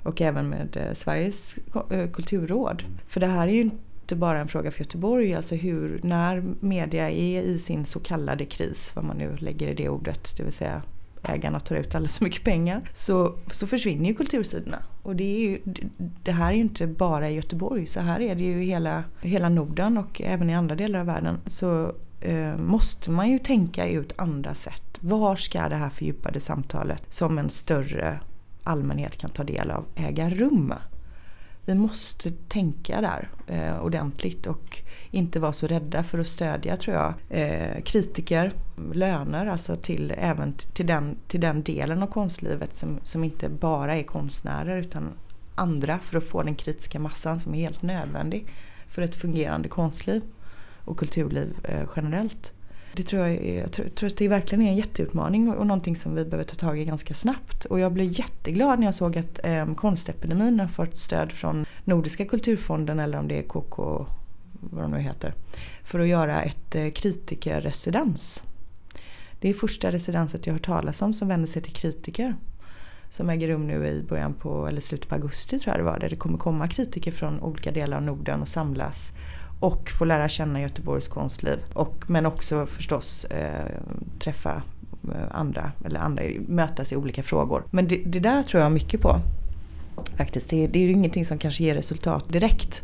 [0.03, 1.55] och även med eh, Sveriges
[1.89, 2.83] eh, kulturråd.
[3.07, 7.09] För det här är ju inte bara en fråga för Göteborg, alltså hur, när media
[7.09, 10.53] är i sin så kallade kris, vad man nu lägger i det ordet, det vill
[10.53, 10.81] säga
[11.27, 14.83] ägarna tar ut alldeles för mycket pengar så, så försvinner ju kultursidorna.
[15.03, 15.59] Och det, är ju,
[16.23, 19.03] det här är ju inte bara i Göteborg, så här är det ju i hela,
[19.21, 21.37] hela Norden och även i andra delar av världen.
[21.45, 27.03] Så eh, måste man ju tänka ut andra sätt var ska det här fördjupade samtalet
[27.13, 28.19] som en större
[28.63, 30.73] allmänhet kan ta del av äga rum?
[31.65, 34.81] Vi måste tänka där eh, ordentligt och
[35.11, 38.51] inte vara så rädda för att stödja tror jag eh, kritiker,
[38.93, 43.95] löner alltså till, även till den, till den delen av konstlivet som, som inte bara
[43.95, 45.11] är konstnärer utan
[45.55, 48.47] andra för att få den kritiska massan som är helt nödvändig
[48.89, 50.21] för ett fungerande konstliv
[50.85, 52.51] och kulturliv eh, generellt.
[52.95, 55.67] Det tror jag, är, jag tror, tror, att det verkligen är en jätteutmaning och, och
[55.67, 57.65] någonting som vi behöver ta tag i ganska snabbt.
[57.65, 62.25] Och jag blev jätteglad när jag såg att eh, Konstepidemin har fått stöd från Nordiska
[62.25, 64.05] kulturfonden eller om det är KK,
[64.59, 65.33] vad de nu heter,
[65.83, 68.43] för att göra ett eh, kritikerresidens.
[69.39, 72.35] Det är första residenset jag har hört talas om som vänder sig till kritiker
[73.09, 75.99] som äger rum nu i början på, eller slutet på augusti tror jag det var,
[75.99, 79.13] där det kommer komma kritiker från olika delar av Norden och samlas
[79.59, 81.59] och få lära känna Göteborgs konstliv.
[81.73, 83.81] Och, men också förstås eh,
[84.19, 84.63] träffa
[85.03, 87.63] eh, andra, eller andra, mötas i olika frågor.
[87.71, 89.19] Men det, det där tror jag mycket på.
[90.17, 90.49] Faktiskt.
[90.49, 92.81] Det, det är ju ingenting som kanske ger resultat direkt.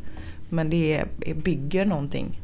[0.49, 2.41] Men det är, bygger någonting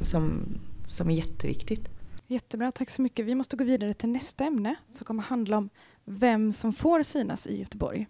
[0.00, 0.40] som,
[0.88, 1.88] som är jätteviktigt.
[2.26, 3.26] Jättebra, tack så mycket.
[3.26, 5.68] Vi måste gå vidare till nästa ämne som kommer handla om
[6.04, 8.06] vem som får synas i Göteborg.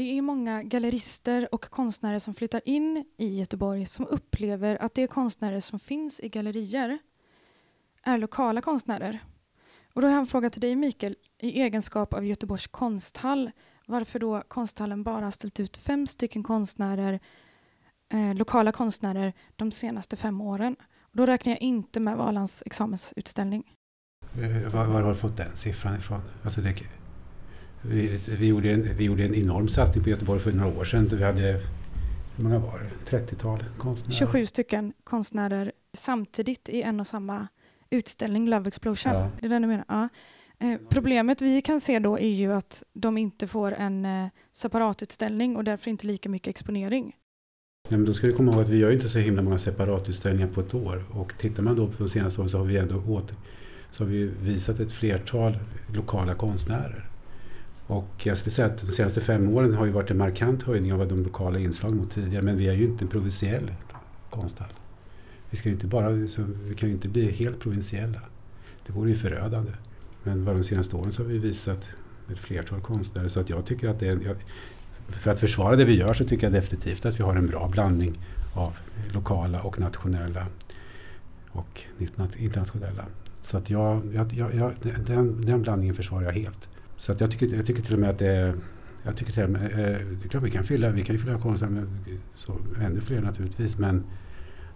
[0.00, 5.06] Det är många gallerister och konstnärer som flyttar in i Göteborg som upplever att de
[5.06, 6.98] konstnärer som finns i gallerier
[8.02, 9.18] är lokala konstnärer.
[9.94, 13.50] Och då har jag en fråga till dig Mikael, i egenskap av Göteborgs konsthall,
[13.86, 17.20] varför då konsthallen bara har ställt ut fem stycken konstnärer,
[18.12, 20.76] eh, lokala konstnärer de senaste fem åren.
[21.00, 23.74] Och då räknar jag inte med Valands examensutställning.
[24.36, 26.20] Eh, var, var har du fått den siffran ifrån?
[26.44, 26.74] Alltså det,
[27.82, 31.08] vi, vi, gjorde en, vi gjorde en enorm satsning på Göteborg för några år sedan.
[31.08, 31.60] Så vi hade,
[32.36, 33.16] hur många var det?
[33.18, 34.16] 30-tal konstnärer?
[34.16, 37.48] 27 stycken konstnärer samtidigt i en och samma
[37.90, 39.12] utställning, Love Explosion.
[39.12, 39.30] Ja.
[39.40, 39.84] Det är den du menar?
[39.88, 40.08] Ja.
[40.58, 45.56] Eh, problemet vi kan se då är ju att de inte får en eh, separatutställning
[45.56, 47.16] och därför inte lika mycket exponering.
[47.88, 50.48] Nej, men då ska du komma ihåg att vi gör inte så himla många separatutställningar
[50.48, 51.04] på ett år.
[51.10, 53.36] Och tittar man då på de senaste åren så har vi ändå åter,
[53.90, 55.58] så har vi visat ett flertal
[55.94, 57.09] lokala konstnärer.
[57.90, 60.92] Och jag skulle säga att de senaste fem åren har ju varit en markant höjning
[60.92, 62.42] av de lokala inslagen mot tidigare.
[62.42, 63.74] Men vi är ju inte en provinsiell
[64.30, 64.72] konsthall.
[65.50, 68.20] Vi, ska inte bara, vi kan ju inte bli helt provinsiella.
[68.86, 69.72] Det vore ju förödande.
[70.22, 71.88] Men bara de senaste åren så har vi visat
[72.32, 73.28] ett flertal konstnärer.
[73.28, 74.36] Så att jag tycker att det är,
[75.08, 77.68] för att försvara det vi gör så tycker jag definitivt att vi har en bra
[77.68, 78.18] blandning
[78.54, 78.78] av
[79.12, 80.46] lokala och nationella
[81.52, 81.82] och
[82.36, 83.04] internationella.
[83.42, 84.72] Så att jag, jag, jag,
[85.06, 86.69] den, den blandningen försvarar jag helt.
[87.00, 88.54] Så att jag, tycker, jag tycker till och med att det är
[89.02, 91.38] jag tycker till och med, eh, det är klart vi kan fylla, vi kan fylla
[91.38, 91.86] konserter med
[92.34, 93.78] så, ännu fler naturligtvis.
[93.78, 94.04] Men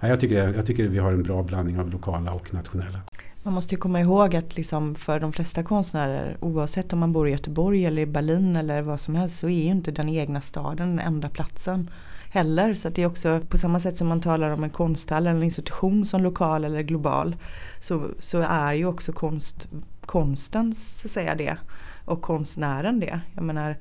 [0.01, 3.01] nej, jag, tycker, jag tycker vi har en bra blandning av lokala och nationella.
[3.43, 7.29] Man måste ju komma ihåg att liksom för de flesta konstnärer oavsett om man bor
[7.29, 10.41] i Göteborg eller i Berlin eller vad som helst så är ju inte den egna
[10.41, 11.91] staden den enda platsen
[12.31, 12.75] heller.
[12.75, 15.43] Så det är också på samma sätt som man talar om en konsthall eller en
[15.43, 17.37] institution som lokal eller global
[17.79, 19.69] så, så är ju också konst,
[20.07, 21.57] konsten så att säga det
[22.05, 23.21] och konstnären det.
[23.35, 23.77] Jag menar,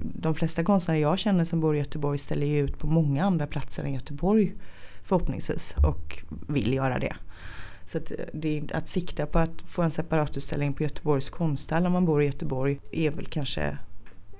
[0.00, 3.46] de flesta konstnärer jag känner som bor i Göteborg ställer ju ut på många andra
[3.46, 4.54] platser än Göteborg
[5.02, 7.16] förhoppningsvis och vill göra det.
[7.86, 11.92] Så att, eh, det, att sikta på att få en separatutställning på Göteborgs konsthall om
[11.92, 13.78] man bor i Göteborg är väl kanske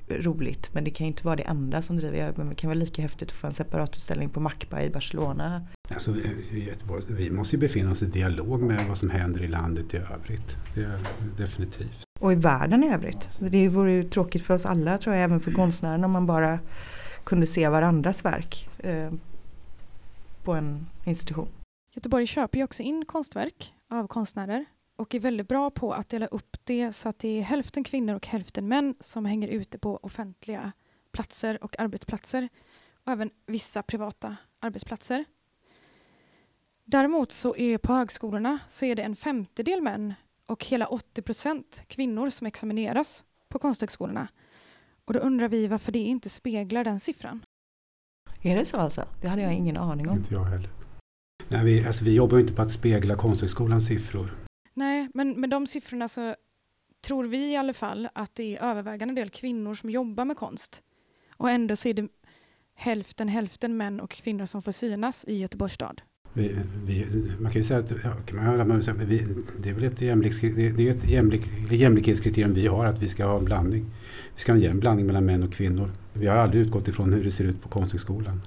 [0.08, 2.34] roligt men det kan ju inte vara det enda som driver.
[2.36, 5.66] Men det kan vara lika häftigt att få en separatutställning på Macba i Barcelona.
[5.90, 9.48] Alltså, eh, Göteborg, vi måste ju befinna oss i dialog med vad som händer i
[9.48, 10.56] landet i övrigt.
[10.74, 10.98] Det är
[11.36, 12.11] definitivt.
[12.22, 13.28] Och i världen i övrigt.
[13.38, 16.58] Det vore ju tråkigt för oss alla tror jag, även för konstnärerna om man bara
[17.24, 19.12] kunde se varandras verk eh,
[20.44, 21.48] på en institution.
[21.94, 24.64] Göteborg köper ju också in konstverk av konstnärer
[24.96, 28.14] och är väldigt bra på att dela upp det så att det är hälften kvinnor
[28.14, 30.72] och hälften män som hänger ute på offentliga
[31.12, 32.48] platser och arbetsplatser
[33.04, 35.24] och även vissa privata arbetsplatser.
[36.84, 40.14] Däremot så är på högskolorna så är det en femtedel män
[40.46, 44.28] och hela 80 procent kvinnor som examineras på konsthögskolorna.
[45.04, 47.44] Och då undrar vi varför det inte speglar den siffran.
[48.42, 49.08] Är det så alltså?
[49.20, 50.16] Det hade jag ingen aning om.
[50.16, 50.70] Inte jag heller.
[51.48, 54.34] Nej, vi, alltså, vi jobbar inte på att spegla Konsthögskolans siffror.
[54.74, 56.34] Nej, men med de siffrorna så
[57.06, 60.82] tror vi i alla fall att det är övervägande del kvinnor som jobbar med konst.
[61.36, 62.08] Och ändå så är det
[62.74, 66.02] hälften hälften män och kvinnor som får synas i Göteborgs stad.
[66.34, 67.06] Vi, vi,
[67.40, 69.26] man kan ju säga att ja, kan man, säga, vi,
[69.62, 70.40] det är väl ett, jämlik,
[70.76, 73.84] det är ett jämlik, jämlikhetskriterium vi har att vi ska ha en blandning.
[74.34, 75.90] Vi ska ha en jämn blandning mellan män och kvinnor.
[76.12, 78.42] Vi har aldrig utgått ifrån hur det ser ut på Konsthögskolan.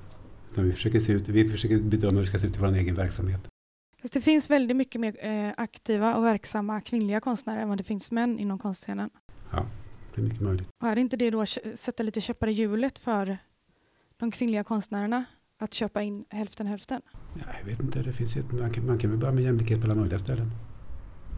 [0.56, 2.96] vi, försöker se ut, vi försöker bedöma hur det ska se ut i vår egen
[2.96, 3.48] verksamhet.
[4.02, 7.84] Fast det finns väldigt mycket mer eh, aktiva och verksamma kvinnliga konstnärer än vad det
[7.84, 9.10] finns män inom konstscenen.
[9.52, 9.66] Ja,
[10.16, 10.68] det är mycket möjligt.
[10.84, 13.38] Och är det inte det då att sätta lite käppar i hjulet för
[14.18, 15.26] de kvinnliga konstnärerna
[15.58, 17.02] att köpa in hälften hälften?
[17.34, 19.80] Ja, jag vet inte, det finns ett, man, kan, man kan väl börja med jämlikhet
[19.80, 20.52] på alla möjliga ställen.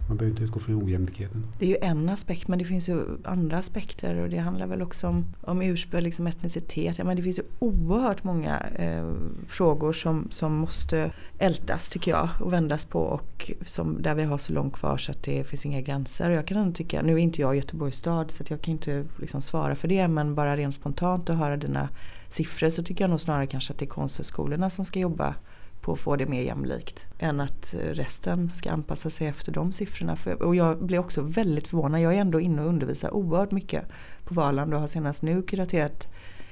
[0.07, 1.43] Man behöver inte utgå från ojämlikheten.
[1.59, 4.81] Det är ju en aspekt men det finns ju andra aspekter och det handlar väl
[4.81, 6.97] också om, om ursprung, liksom etnicitet.
[6.97, 9.11] Ja, men det finns ju oerhört många eh,
[9.47, 14.37] frågor som, som måste ältas tycker jag och vändas på och som, där vi har
[14.37, 16.29] så långt kvar så att det finns inga gränser.
[16.29, 19.41] Jag kan ändå tycka, nu är inte jag Göteborgs stad så jag kan inte liksom
[19.41, 21.89] svara för det men bara rent spontant att höra dina
[22.29, 25.35] siffror så tycker jag nog snarare kanske att det är konsthögskolorna som ska jobba
[25.81, 30.17] på att få det mer jämlikt än att resten ska anpassa sig efter de siffrorna.
[30.39, 32.01] och jag blir också väldigt förvånad.
[32.01, 33.85] Jag är ändå inne och undervisar oerhört mycket
[34.23, 36.07] på Valand och har senast nu kuraterat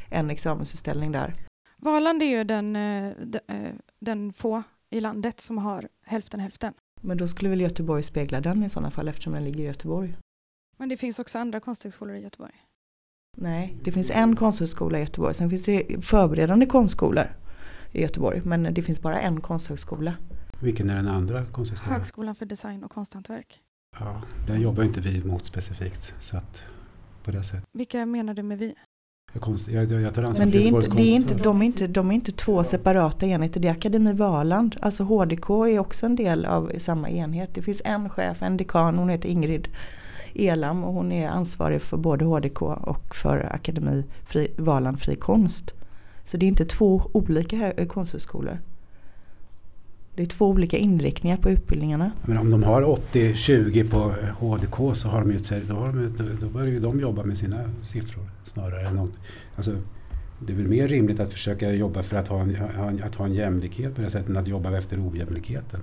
[0.09, 1.33] en examensutställning där.
[1.77, 3.07] Valand är ju den, eh,
[3.47, 6.73] eh, den få i landet som har hälften hälften.
[7.01, 10.17] Men då skulle väl Göteborg spegla den i sådana fall eftersom den ligger i Göteborg.
[10.77, 12.53] Men det finns också andra konsthögskolor i Göteborg.
[13.35, 15.33] Nej, det finns en konsthögskola i Göteborg.
[15.33, 17.27] Sen finns det förberedande konstskolor
[17.91, 18.41] i Göteborg.
[18.43, 20.13] Men det finns bara en konsthögskola.
[20.59, 21.95] Vilken är den andra konsthögskolan?
[21.95, 23.61] Högskolan för design och konsthantverk.
[23.99, 26.13] Ja, den jobbar inte vi mot specifikt.
[26.19, 26.63] Så att
[27.23, 27.63] på det sättet.
[27.71, 28.75] Vilka menar du med vi?
[29.33, 31.65] Jag, konst, jag, jag tar ansvar Men det är inte, det är inte, de, är
[31.65, 33.59] inte, de är inte två separata enheter.
[33.59, 34.77] Det är Akademi Valand.
[34.81, 37.55] Alltså HDK är också en del av samma enhet.
[37.55, 39.67] Det finns en chef, en dekan, hon heter Ingrid
[40.35, 45.73] Elam och hon är ansvarig för både HDK och för Akademi Fri, Valand Fri Konst.
[46.25, 48.59] Så det är inte två olika konsthögskolor.
[50.15, 52.11] Det är två olika inriktningar på utbildningarna.
[52.25, 54.13] Men om de har 80-20 på
[54.45, 57.69] HDK så har de ju då, har de, då börjar ju de jobba med sina
[57.83, 59.13] siffror snarare än något.
[59.55, 59.77] Alltså,
[60.39, 63.33] det är väl mer rimligt att försöka jobba för att ha en, att ha en
[63.33, 65.79] jämlikhet på det sättet än att jobba efter ojämlikheten.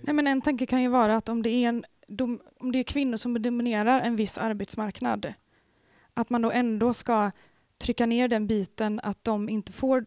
[0.00, 1.84] Nej, men en tanke kan ju vara att om det är, en,
[2.60, 5.34] om det är kvinnor som dominerar en viss arbetsmarknad
[6.14, 7.30] att man då ändå ska
[7.78, 10.04] trycka ner den biten att de inte får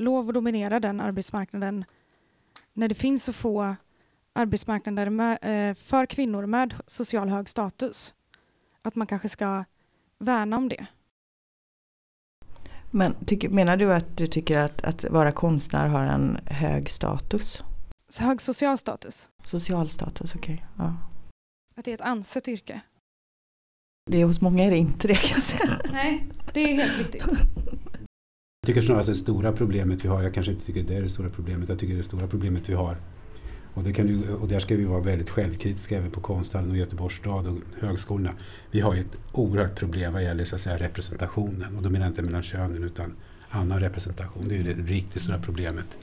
[0.00, 1.84] lov att dominera den arbetsmarknaden
[2.72, 3.76] när det finns så få
[4.32, 8.14] arbetsmarknader med, eh, för kvinnor med social hög status.
[8.82, 9.64] Att man kanske ska
[10.18, 10.86] värna om det.
[12.90, 17.62] Men tycker, menar du att du tycker att, att vara konstnär har en hög status?
[18.12, 19.30] Så hög social status?
[19.44, 20.54] Social status, okej.
[20.54, 20.86] Okay.
[20.86, 20.96] Ja.
[21.76, 22.80] Att det är ett ansett yrke?
[24.10, 25.80] Det är hos många är det inte det kan jag säga.
[25.92, 27.24] Nej, det är helt riktigt.
[27.26, 31.02] Jag tycker snarare att det stora problemet vi har, jag kanske inte tycker det är
[31.02, 32.96] det stora problemet, jag tycker det stora problemet vi har
[33.74, 36.76] och, det kan ju, och där ska vi vara väldigt självkritiska även på Konsthallen och
[36.76, 38.32] Göteborgs stad och högskolorna.
[38.70, 42.06] Vi har ju ett oerhört problem vad gäller så att säga, representationen och då menar
[42.06, 43.16] jag inte mellan könen utan
[43.48, 44.48] annan representation.
[44.48, 45.96] Det är ju det riktigt stora problemet.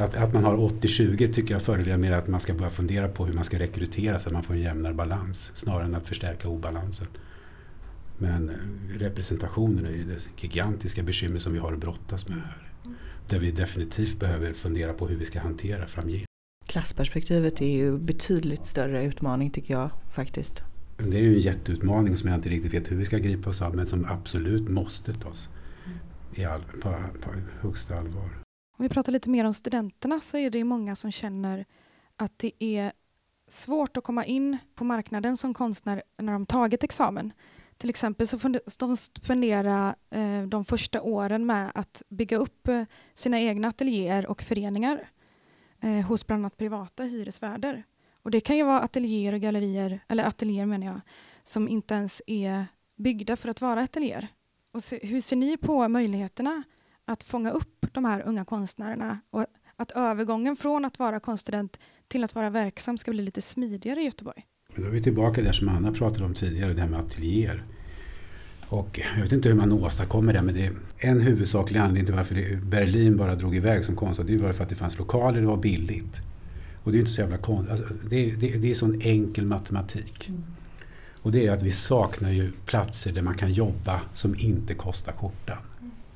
[0.00, 3.26] Att, att man har 80-20 tycker jag fördelar med att man ska börja fundera på
[3.26, 6.48] hur man ska rekrytera så att man får en jämnare balans snarare än att förstärka
[6.48, 7.06] obalansen.
[8.18, 12.72] Men eh, representationen är ju det gigantiska bekymmer som vi har att brottas med här.
[13.28, 16.24] Där vi definitivt behöver fundera på hur vi ska hantera framgent.
[16.66, 20.62] Klassperspektivet är ju betydligt större utmaning tycker jag faktiskt.
[20.96, 23.62] Det är ju en jätteutmaning som jag inte riktigt vet hur vi ska gripa oss
[23.62, 25.48] av men som absolut måste tas
[26.34, 28.39] i all, på, på högsta allvar.
[28.80, 31.66] Om vi pratar lite mer om studenterna så är det många som känner
[32.16, 32.92] att det är
[33.48, 37.32] svårt att komma in på marknaden som konstnär när de tagit examen.
[37.76, 42.82] Till exempel så får de spendera eh, de första åren med att bygga upp eh,
[43.14, 45.10] sina egna ateljéer och föreningar
[45.80, 47.82] eh, hos bland annat privata hyresvärdar.
[48.22, 51.00] Och det kan ju vara ateljéer och gallerier, eller ateljéer menar jag,
[51.42, 52.66] som inte ens är
[52.96, 54.28] byggda för att vara ateljéer.
[54.72, 56.62] Och se, hur ser ni på möjligheterna
[57.12, 59.46] att fånga upp de här unga konstnärerna och
[59.76, 64.04] att övergången från att vara konststudent till att vara verksam ska bli lite smidigare i
[64.04, 64.42] Göteborg.
[64.74, 67.64] Men då är vi tillbaka där som Anna pratade om tidigare, det här med ateljéer.
[68.68, 72.14] Och jag vet inte hur man åstadkommer det, men det är en huvudsaklig anledning till
[72.14, 74.26] varför Berlin bara drog iväg som konstnär.
[74.26, 76.16] Det var för att det fanns lokaler, det var billigt.
[76.84, 77.70] Och det är inte så jävla konstigt.
[77.70, 80.28] Alltså, det, det, det, är sån enkel matematik.
[80.28, 80.44] Mm.
[81.22, 85.12] Och det är att vi saknar ju platser där man kan jobba som inte kostar
[85.12, 85.58] skjortan.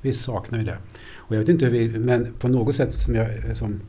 [0.05, 0.79] Vi saknar ju det.
[1.15, 3.81] Och jag vet inte hur vi, men på något sätt som jag, som,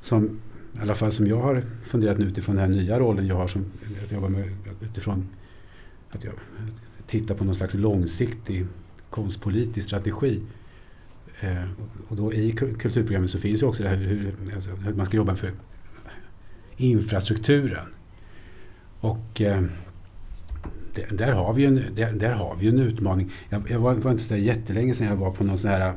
[0.00, 0.40] som,
[0.76, 3.48] i alla fall som jag har funderat nu utifrån den här nya rollen jag har
[3.48, 3.64] som,
[4.04, 4.44] att jobba med,
[4.80, 5.28] utifrån
[6.10, 6.34] att jag
[7.06, 8.66] tittar på någon slags långsiktig
[9.10, 10.40] konstpolitisk strategi.
[11.40, 11.70] Eh,
[12.08, 15.16] och då i kulturprogrammet så finns ju också det här hur, alltså, hur man ska
[15.16, 15.52] jobba för
[16.76, 17.86] infrastrukturen.
[19.00, 19.62] Och eh,
[21.10, 23.30] där, har vi en, där, där, har vi en utmaning.
[23.48, 25.94] Jag, jag var, var inte så jättelänge sedan jag var på någon sån här eh,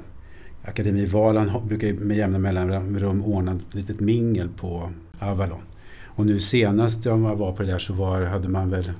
[0.64, 5.62] Akademi Valand brukar med jämna mellanrum ordna ett litet mingel på Avalon.
[6.04, 8.92] Och nu senast jag var på det där så var, hade man väl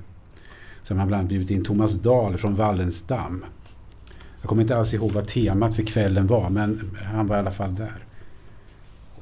[0.82, 3.44] så man bland annat bjudit in Thomas Dahl från Wallenstam.
[4.40, 7.50] Jag kommer inte alls ihåg vad temat för kvällen var men han var i alla
[7.50, 8.04] fall där.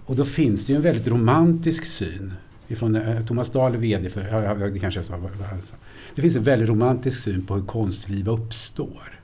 [0.06, 2.32] Och då finns det ju en väldigt romantisk syn.
[2.68, 5.14] Ifrån, eh, Thomas Dahl är VD för, ja, det kanske jag sa,
[5.53, 5.74] alltså.
[6.14, 9.20] det finns en väldigt romantisk syn på hur konstliv uppstår.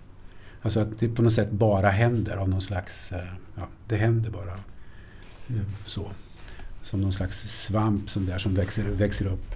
[0.63, 3.21] Alltså att det på något sätt bara händer av någon slags, eh,
[3.57, 4.53] ja, det händer bara.
[5.49, 6.11] Eh, så.
[6.83, 9.55] Som någon slags svamp som, där, som växer, växer upp.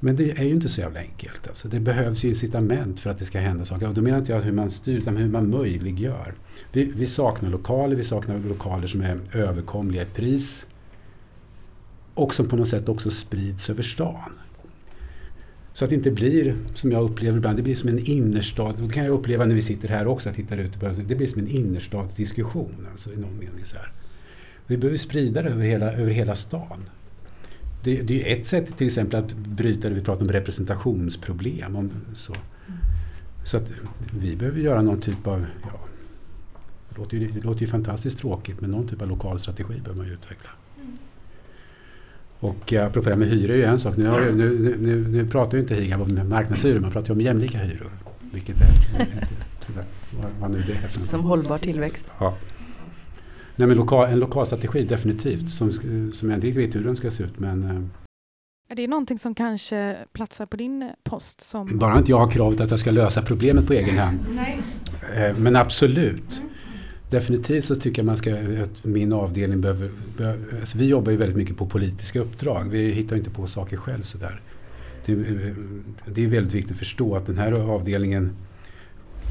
[0.00, 1.48] Men det är ju inte så jävla enkelt.
[1.48, 3.88] Alltså det behövs ju incitament för att det ska hända saker.
[3.88, 6.34] Och då menar inte jag hur man styr, utan hur man möjliggör.
[6.72, 10.66] Vi, vi saknar lokaler, vi saknar lokaler som är överkomliga i pris.
[12.14, 14.32] Och som på något sätt också sprids över stan.
[15.74, 18.74] Så att det inte blir, som jag upplever ibland, det blir som en innerstad.
[18.78, 20.80] Det kan jag uppleva när vi sitter här också, att tittar ut.
[21.04, 23.64] Det blir som en innerstadsdiskussion, alltså i någon mening.
[23.64, 23.92] Så här.
[24.66, 26.88] Vi behöver sprida det över hela, över hela stan.
[27.84, 31.76] Det, det är ett sätt till exempel att bryta det, vi pratar om representationsproblem.
[31.76, 32.34] Om, så.
[33.44, 33.70] så att
[34.20, 35.80] vi behöver göra någon typ av, ja,
[36.88, 39.94] det låter, ju, det låter ju fantastiskt tråkigt, men någon typ av lokal strategi behöver
[39.94, 40.50] man ju utveckla.
[42.42, 43.96] Och eh, apropå det här med hyror är ju en sak.
[43.96, 47.20] Nu, har, nu, nu, nu pratar ju inte Higab om marknadshyror, man pratar ju om
[47.20, 47.90] jämlika hyror.
[48.32, 48.66] Vilket är,
[49.60, 52.10] sådär, vad, vad nu det är Som hållbar tillväxt.
[52.18, 52.36] Ja.
[53.56, 55.72] Nej, men lokal, en lokal strategi definitivt, som,
[56.12, 57.38] som jag inte riktigt vet hur den ska se ut.
[57.38, 57.82] Men, eh,
[58.68, 61.40] är det någonting som kanske platsar på din post?
[61.40, 61.78] Som...
[61.78, 64.18] Bara inte jag har kravet att jag ska lösa problemet på egen hand.
[64.34, 64.60] Nej.
[65.14, 66.38] Eh, men absolut.
[66.38, 66.51] Mm.
[67.12, 71.18] Definitivt så tycker jag man ska, att min avdelning behöver, behöver alltså vi jobbar ju
[71.18, 72.68] väldigt mycket på politiska uppdrag.
[72.70, 74.40] Vi hittar inte på saker själv sådär.
[75.06, 75.14] Det,
[76.06, 78.36] det är väldigt viktigt att förstå att den här avdelningen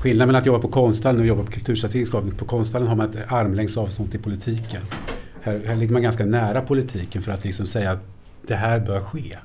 [0.01, 2.39] Skillnaden mellan att jobba på konsthallen och jobba på kulturstrategisk avdelning.
[2.39, 4.81] På konsthallen har man ett armlängds avstånd till politiken.
[5.41, 8.05] Här, här ligger man ganska nära politiken för att liksom säga att
[8.47, 9.37] det här bör ske.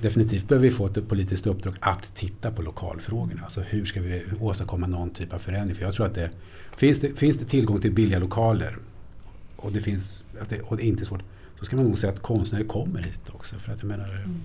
[0.00, 3.42] Definitivt behöver vi få ett politiskt uppdrag att titta på lokalfrågorna.
[3.42, 5.74] Alltså hur ska vi åstadkomma någon typ av förändring?
[5.74, 6.30] För jag tror att det
[6.76, 8.76] finns, det, finns det tillgång till billiga lokaler
[9.56, 11.22] och det, finns, att det, och det är inte svårt,
[11.58, 13.56] så ska man nog säga att konstnärer kommer hit också.
[13.56, 14.40] För att jag menar, mm.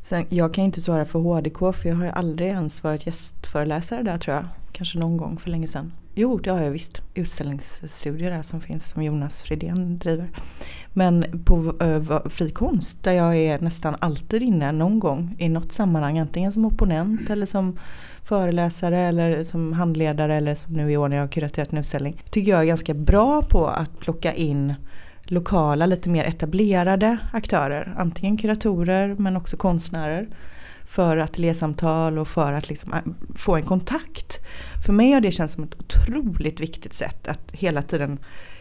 [0.00, 4.02] Sen, jag kan inte svara för HDK för jag har ju aldrig ens varit gästföreläsare
[4.02, 4.44] där tror jag.
[4.72, 5.92] Kanske någon gång för länge sedan.
[6.14, 7.02] Jo, det har jag visst.
[7.14, 10.28] Utställningsstudier där som finns som Jonas Fridén driver.
[10.92, 15.72] Men på eh, äh, frikonst där jag är nästan alltid inne någon gång i något
[15.72, 16.18] sammanhang.
[16.18, 17.78] Antingen som opponent eller som
[18.24, 22.22] föreläsare eller som handledare eller som nu i år när jag har kuraterat en utställning.
[22.30, 24.74] Tycker jag är ganska bra på att plocka in
[25.30, 27.94] lokala, lite mer etablerade aktörer.
[27.96, 30.28] Antingen kuratorer men också konstnärer.
[30.86, 32.98] För ateljésamtal och för att liksom äh,
[33.36, 34.38] få en kontakt.
[34.86, 38.18] För mig har det känts som ett otroligt viktigt sätt att hela tiden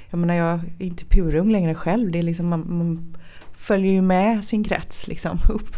[0.10, 2.12] jag menar jag är inte purung längre själv.
[2.12, 3.16] Det är liksom, man, man
[3.54, 5.76] följer ju med sin krets liksom upp.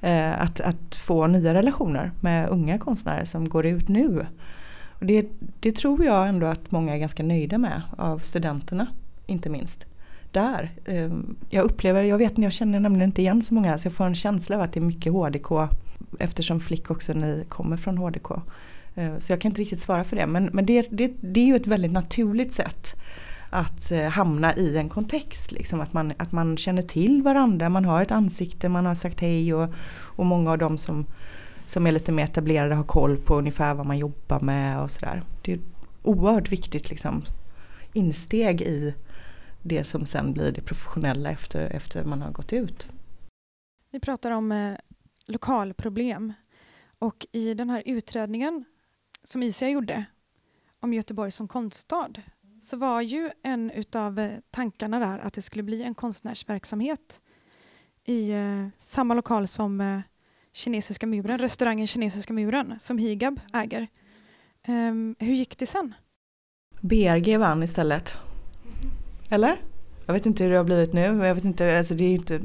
[0.00, 4.26] Eh, att, att få nya relationer med unga konstnärer som går ut nu.
[4.88, 5.26] Och det,
[5.60, 8.86] det tror jag ändå att många är ganska nöjda med av studenterna
[9.28, 9.86] inte minst.
[10.32, 10.70] Där.
[10.84, 11.10] Eh,
[11.48, 14.14] jag upplever, jag vet jag känner nämligen inte igen så många så jag får en
[14.14, 15.50] känsla av att det är mycket HDK
[16.18, 18.30] eftersom Flick också ni kommer från HDK.
[18.94, 21.46] Eh, så jag kan inte riktigt svara för det men, men det, det, det är
[21.46, 22.96] ju ett väldigt naturligt sätt
[23.50, 25.52] att eh, hamna i en kontext.
[25.52, 29.20] Liksom, att, man, att man känner till varandra, man har ett ansikte, man har sagt
[29.20, 31.06] hej och, och många av dem som,
[31.66, 35.22] som är lite mer etablerade har koll på ungefär vad man jobbar med och sådär.
[35.42, 35.58] Det är
[36.02, 37.22] oerhört viktigt liksom,
[37.92, 38.94] insteg i
[39.62, 42.88] det som sen blir det professionella efter, efter man har gått ut.
[43.90, 44.74] Vi pratar om eh,
[45.26, 46.32] lokalproblem
[46.98, 48.64] och i den här utredningen
[49.22, 50.04] som ICA gjorde
[50.80, 52.22] om Göteborg som konststad
[52.60, 57.20] så var ju en av eh, tankarna där att det skulle bli en konstnärsverksamhet
[58.04, 60.00] i eh, samma lokal som eh,
[60.52, 63.86] Kinesiska muren, restaurangen Kinesiska muren som Higab äger.
[64.68, 65.94] Um, hur gick det sen?
[66.80, 68.27] BRG vann istället.
[69.28, 69.56] Eller?
[70.06, 71.00] Jag vet inte hur det har blivit nu.
[71.00, 72.40] Jag vet inte, alltså det är inte...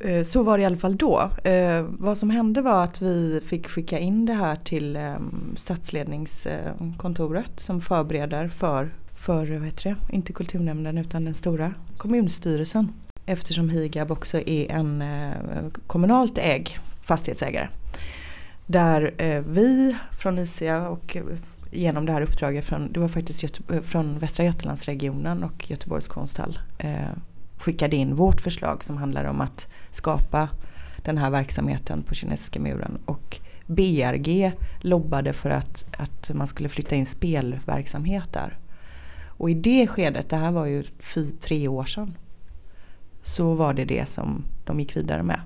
[0.00, 1.30] Eh, så var det i alla fall då.
[1.44, 7.60] Eh, vad som hände var att vi fick skicka in det här till ehm, stadsledningskontoret
[7.60, 9.96] som förbereder för, för vad heter det?
[10.16, 12.92] inte kulturnämnden utan den stora kommunstyrelsen.
[13.26, 15.32] Eftersom Higab också är en eh,
[15.86, 16.68] kommunalt ägd
[17.02, 17.68] fastighetsägare.
[18.66, 19.14] Där
[19.48, 21.16] vi från ICA och
[21.72, 26.08] genom det här uppdraget från, det var faktiskt Göte, eh, från Västra Götalandsregionen och Göteborgs
[26.08, 27.10] konsthall eh,
[27.58, 30.48] skickade in vårt förslag som handlar om att skapa
[31.04, 32.98] den här verksamheten på kinesiska muren.
[33.04, 38.58] Och BRG lobbade för att, att man skulle flytta in spelverksamhet där.
[39.26, 42.16] Och i det skedet, det här var ju fy, tre år sedan,
[43.22, 45.40] så var det det som de gick vidare med.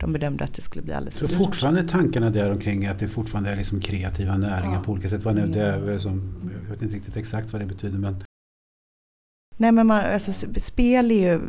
[0.00, 1.36] De bedömde att det skulle bli alldeles för dyrt.
[1.36, 4.82] Så fortfarande tankarna där omkring att det fortfarande är liksom kreativa näringar ja.
[4.82, 5.24] på olika sätt.
[5.24, 6.34] Vad nu det är som,
[6.64, 8.24] jag vet inte riktigt exakt vad det betyder men
[9.58, 11.40] Nej men man, alltså, spel är ju,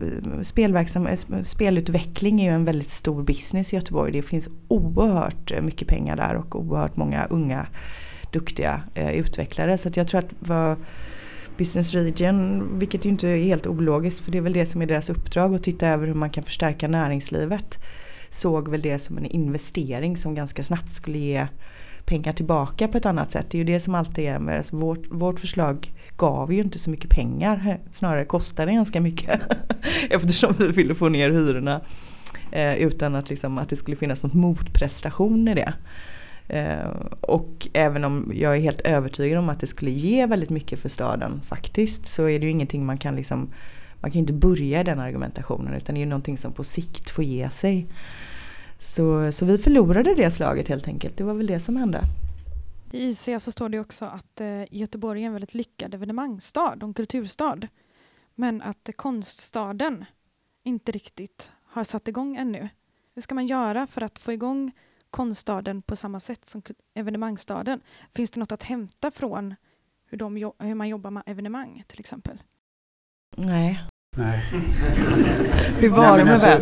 [0.41, 1.07] spelverksam,
[1.43, 4.11] spelutveckling är ju en väldigt stor business i Göteborg.
[4.11, 7.67] Det finns oerhört mycket pengar där och oerhört många unga
[8.31, 9.77] duktiga eh, utvecklare.
[9.77, 10.77] Så jag tror att vad
[11.57, 14.85] Business Region, vilket ju inte är helt ologiskt för det är väl det som är
[14.85, 17.77] deras uppdrag att titta över hur man kan förstärka näringslivet.
[18.29, 21.47] Såg väl det som en investering som ganska snabbt skulle ge
[22.05, 23.45] pengar tillbaka på ett annat sätt.
[23.49, 26.79] Det är ju det som alltid är med alltså vårt, vårt förslag gav ju inte
[26.79, 27.79] så mycket pengar.
[27.91, 29.41] Snarare kostade ganska mycket.
[30.09, 31.81] Eftersom vi ville få ner hyrorna.
[32.51, 35.73] Eh, utan att, liksom, att det skulle finnas något motprestation i det.
[36.47, 36.89] Eh,
[37.21, 40.89] och även om jag är helt övertygad om att det skulle ge väldigt mycket för
[40.89, 42.07] staden faktiskt.
[42.07, 43.49] Så är det ju ingenting man kan liksom
[44.01, 47.09] man kan inte börja i den argumentationen utan det är ju någonting som på sikt
[47.09, 47.87] får ge sig.
[48.79, 51.17] Så, så vi förlorade det slaget helt enkelt.
[51.17, 52.01] Det var väl det som hände.
[52.91, 56.95] I IC så står det också att eh, Göteborg är en väldigt lyckad evenemangsstad och
[56.95, 57.67] kulturstad.
[58.35, 60.05] Men att konststaden
[60.63, 62.69] inte riktigt har satt igång ännu.
[63.15, 64.71] Hur ska man göra för att få igång
[65.09, 66.61] konststaden på samma sätt som
[66.93, 67.81] evenemangsstaden?
[68.13, 69.55] Finns det något att hämta från
[70.05, 72.41] hur, de, hur man jobbar med evenemang till exempel?
[73.39, 73.83] Nej.
[74.17, 74.43] Nej.
[75.81, 76.59] Bevara mig alltså,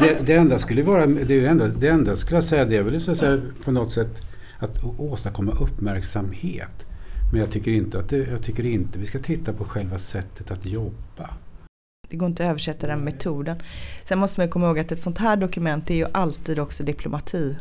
[0.00, 3.00] det, det enda skulle vara, det, enda, det enda skulle jag säga det är väl
[3.00, 4.22] så att säga, på något sätt
[4.58, 6.86] att åstadkomma uppmärksamhet.
[7.32, 10.50] Men jag tycker inte att det, jag tycker inte vi ska titta på själva sättet
[10.50, 11.30] att jobba.
[12.08, 13.62] Det går inte att översätta den metoden.
[14.04, 17.56] Sen måste man komma ihåg att ett sånt här dokument är ju alltid också diplomati.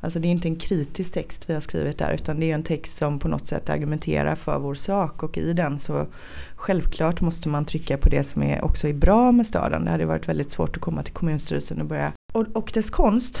[0.00, 2.62] Alltså det är inte en kritisk text vi har skrivit där utan det är en
[2.62, 6.06] text som på något sätt argumenterar för vår sak och i den så
[6.54, 9.84] självklart måste man trycka på det som är också är bra med staden.
[9.84, 12.12] Det hade varit väldigt svårt att komma till kommunstyrelsen och börja.
[12.32, 13.40] Och, och dess konst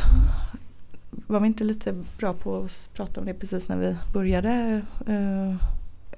[1.10, 4.82] var vi inte lite bra på att prata om det precis när vi började?
[5.06, 5.54] Eh,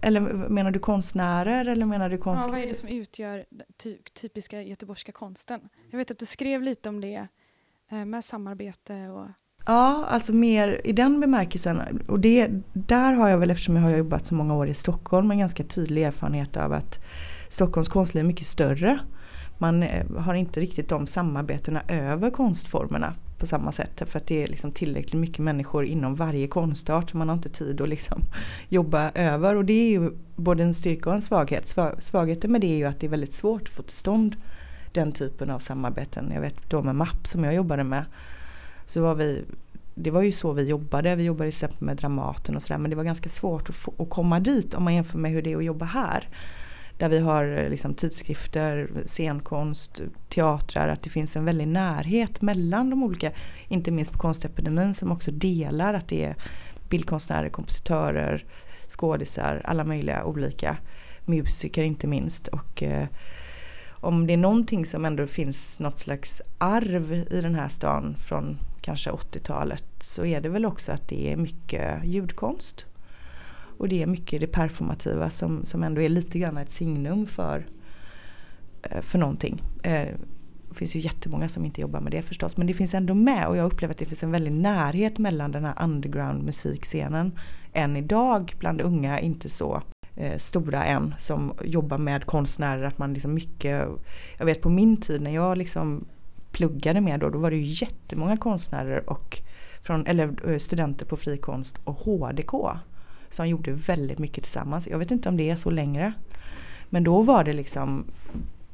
[0.00, 2.44] eller menar du konstnärer eller menar du konst...
[2.46, 3.44] Ja, vad är det som utgör
[3.76, 5.60] ty typiska göteborgska konsten?
[5.90, 7.26] Jag vet att du skrev lite om det
[7.90, 9.26] eh, med samarbete och...
[9.66, 11.82] Ja, alltså mer i den bemärkelsen.
[12.08, 15.30] Och det, där har jag väl, eftersom jag har jobbat så många år i Stockholm,
[15.30, 17.00] en ganska tydlig erfarenhet av att
[17.48, 18.98] Stockholms konstliv är mycket större.
[19.58, 24.02] Man eh, har inte riktigt de samarbetena över konstformerna på samma sätt.
[24.06, 27.48] För att det är liksom tillräckligt mycket människor inom varje konstart så man har inte
[27.48, 28.22] tid att liksom
[28.68, 29.56] jobba över.
[29.56, 31.76] Och det är ju både en styrka och en svaghet.
[31.98, 34.36] Svagheten med det är ju att det är väldigt svårt att få till stånd
[34.92, 36.30] den typen av samarbeten.
[36.34, 38.04] Jag vet då med MAP som jag jobbade med.
[38.86, 39.44] Så var vi,
[39.94, 41.16] det var ju så vi jobbade.
[41.16, 42.78] Vi jobbade till exempel med Dramaten och sådär.
[42.78, 45.42] Men det var ganska svårt att, få, att komma dit om man jämför med hur
[45.42, 46.28] det är att jobba här.
[46.98, 50.88] Där vi har liksom tidskrifter, scenkonst, teatrar.
[50.88, 53.32] Att det finns en väldig närhet mellan de olika.
[53.68, 56.36] Inte minst på Konstepidemin som också delar att det är
[56.88, 58.44] bildkonstnärer, kompositörer,
[58.88, 60.76] skådisar, alla möjliga olika.
[61.24, 62.48] Musiker inte minst.
[62.48, 63.06] Och eh,
[63.90, 68.58] om det är någonting som ändå finns något slags arv i den här stan från
[68.82, 72.86] kanske 80-talet så är det väl också att det är mycket ljudkonst.
[73.78, 77.66] Och det är mycket det performativa som, som ändå är lite grann ett signum för,
[78.82, 79.62] eh, för någonting.
[79.82, 80.08] Eh,
[80.68, 82.56] det finns ju jättemånga som inte jobbar med det förstås.
[82.56, 85.52] Men det finns ändå med och jag upplever att det finns en väldig närhet mellan
[85.52, 87.38] den här underground musikscenen
[87.72, 89.82] än idag bland unga, inte så
[90.16, 92.82] eh, stora än, som jobbar med konstnärer.
[92.82, 93.88] Att man liksom mycket,
[94.38, 96.04] jag vet på min tid när jag liksom
[96.52, 99.42] pluggade med då, då var det ju jättemånga konstnärer och
[99.82, 102.54] från, eller eh, studenter på frikonst och HDK
[103.28, 104.88] som gjorde väldigt mycket tillsammans.
[104.88, 106.12] Jag vet inte om det är så längre.
[106.88, 108.04] Men då var det liksom,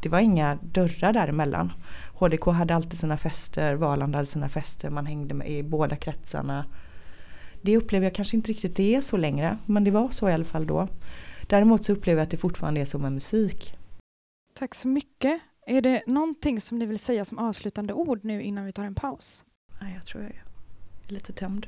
[0.00, 1.72] det var inga dörrar däremellan.
[2.14, 6.64] HDK hade alltid sina fester, Valand hade sina fester, man hängde med i båda kretsarna.
[7.62, 10.32] Det upplever jag kanske inte riktigt det är så längre, men det var så i
[10.32, 10.88] alla fall då.
[11.46, 13.74] Däremot så upplever jag att det fortfarande är så med musik.
[14.54, 15.40] Tack så mycket.
[15.68, 18.94] Är det någonting som ni vill säga som avslutande ord nu innan vi tar en
[18.94, 19.44] paus?
[19.80, 20.42] Nej, jag tror jag är
[21.06, 21.66] lite tömd.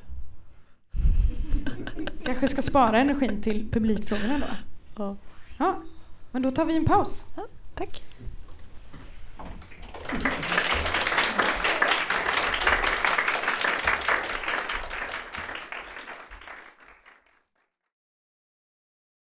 [2.25, 4.47] Kanske ska spara energin till publikfrågorna då?
[4.97, 5.17] Ja.
[5.59, 5.83] ja.
[6.31, 7.27] Men då tar vi en paus.
[7.37, 8.03] Ja, tack.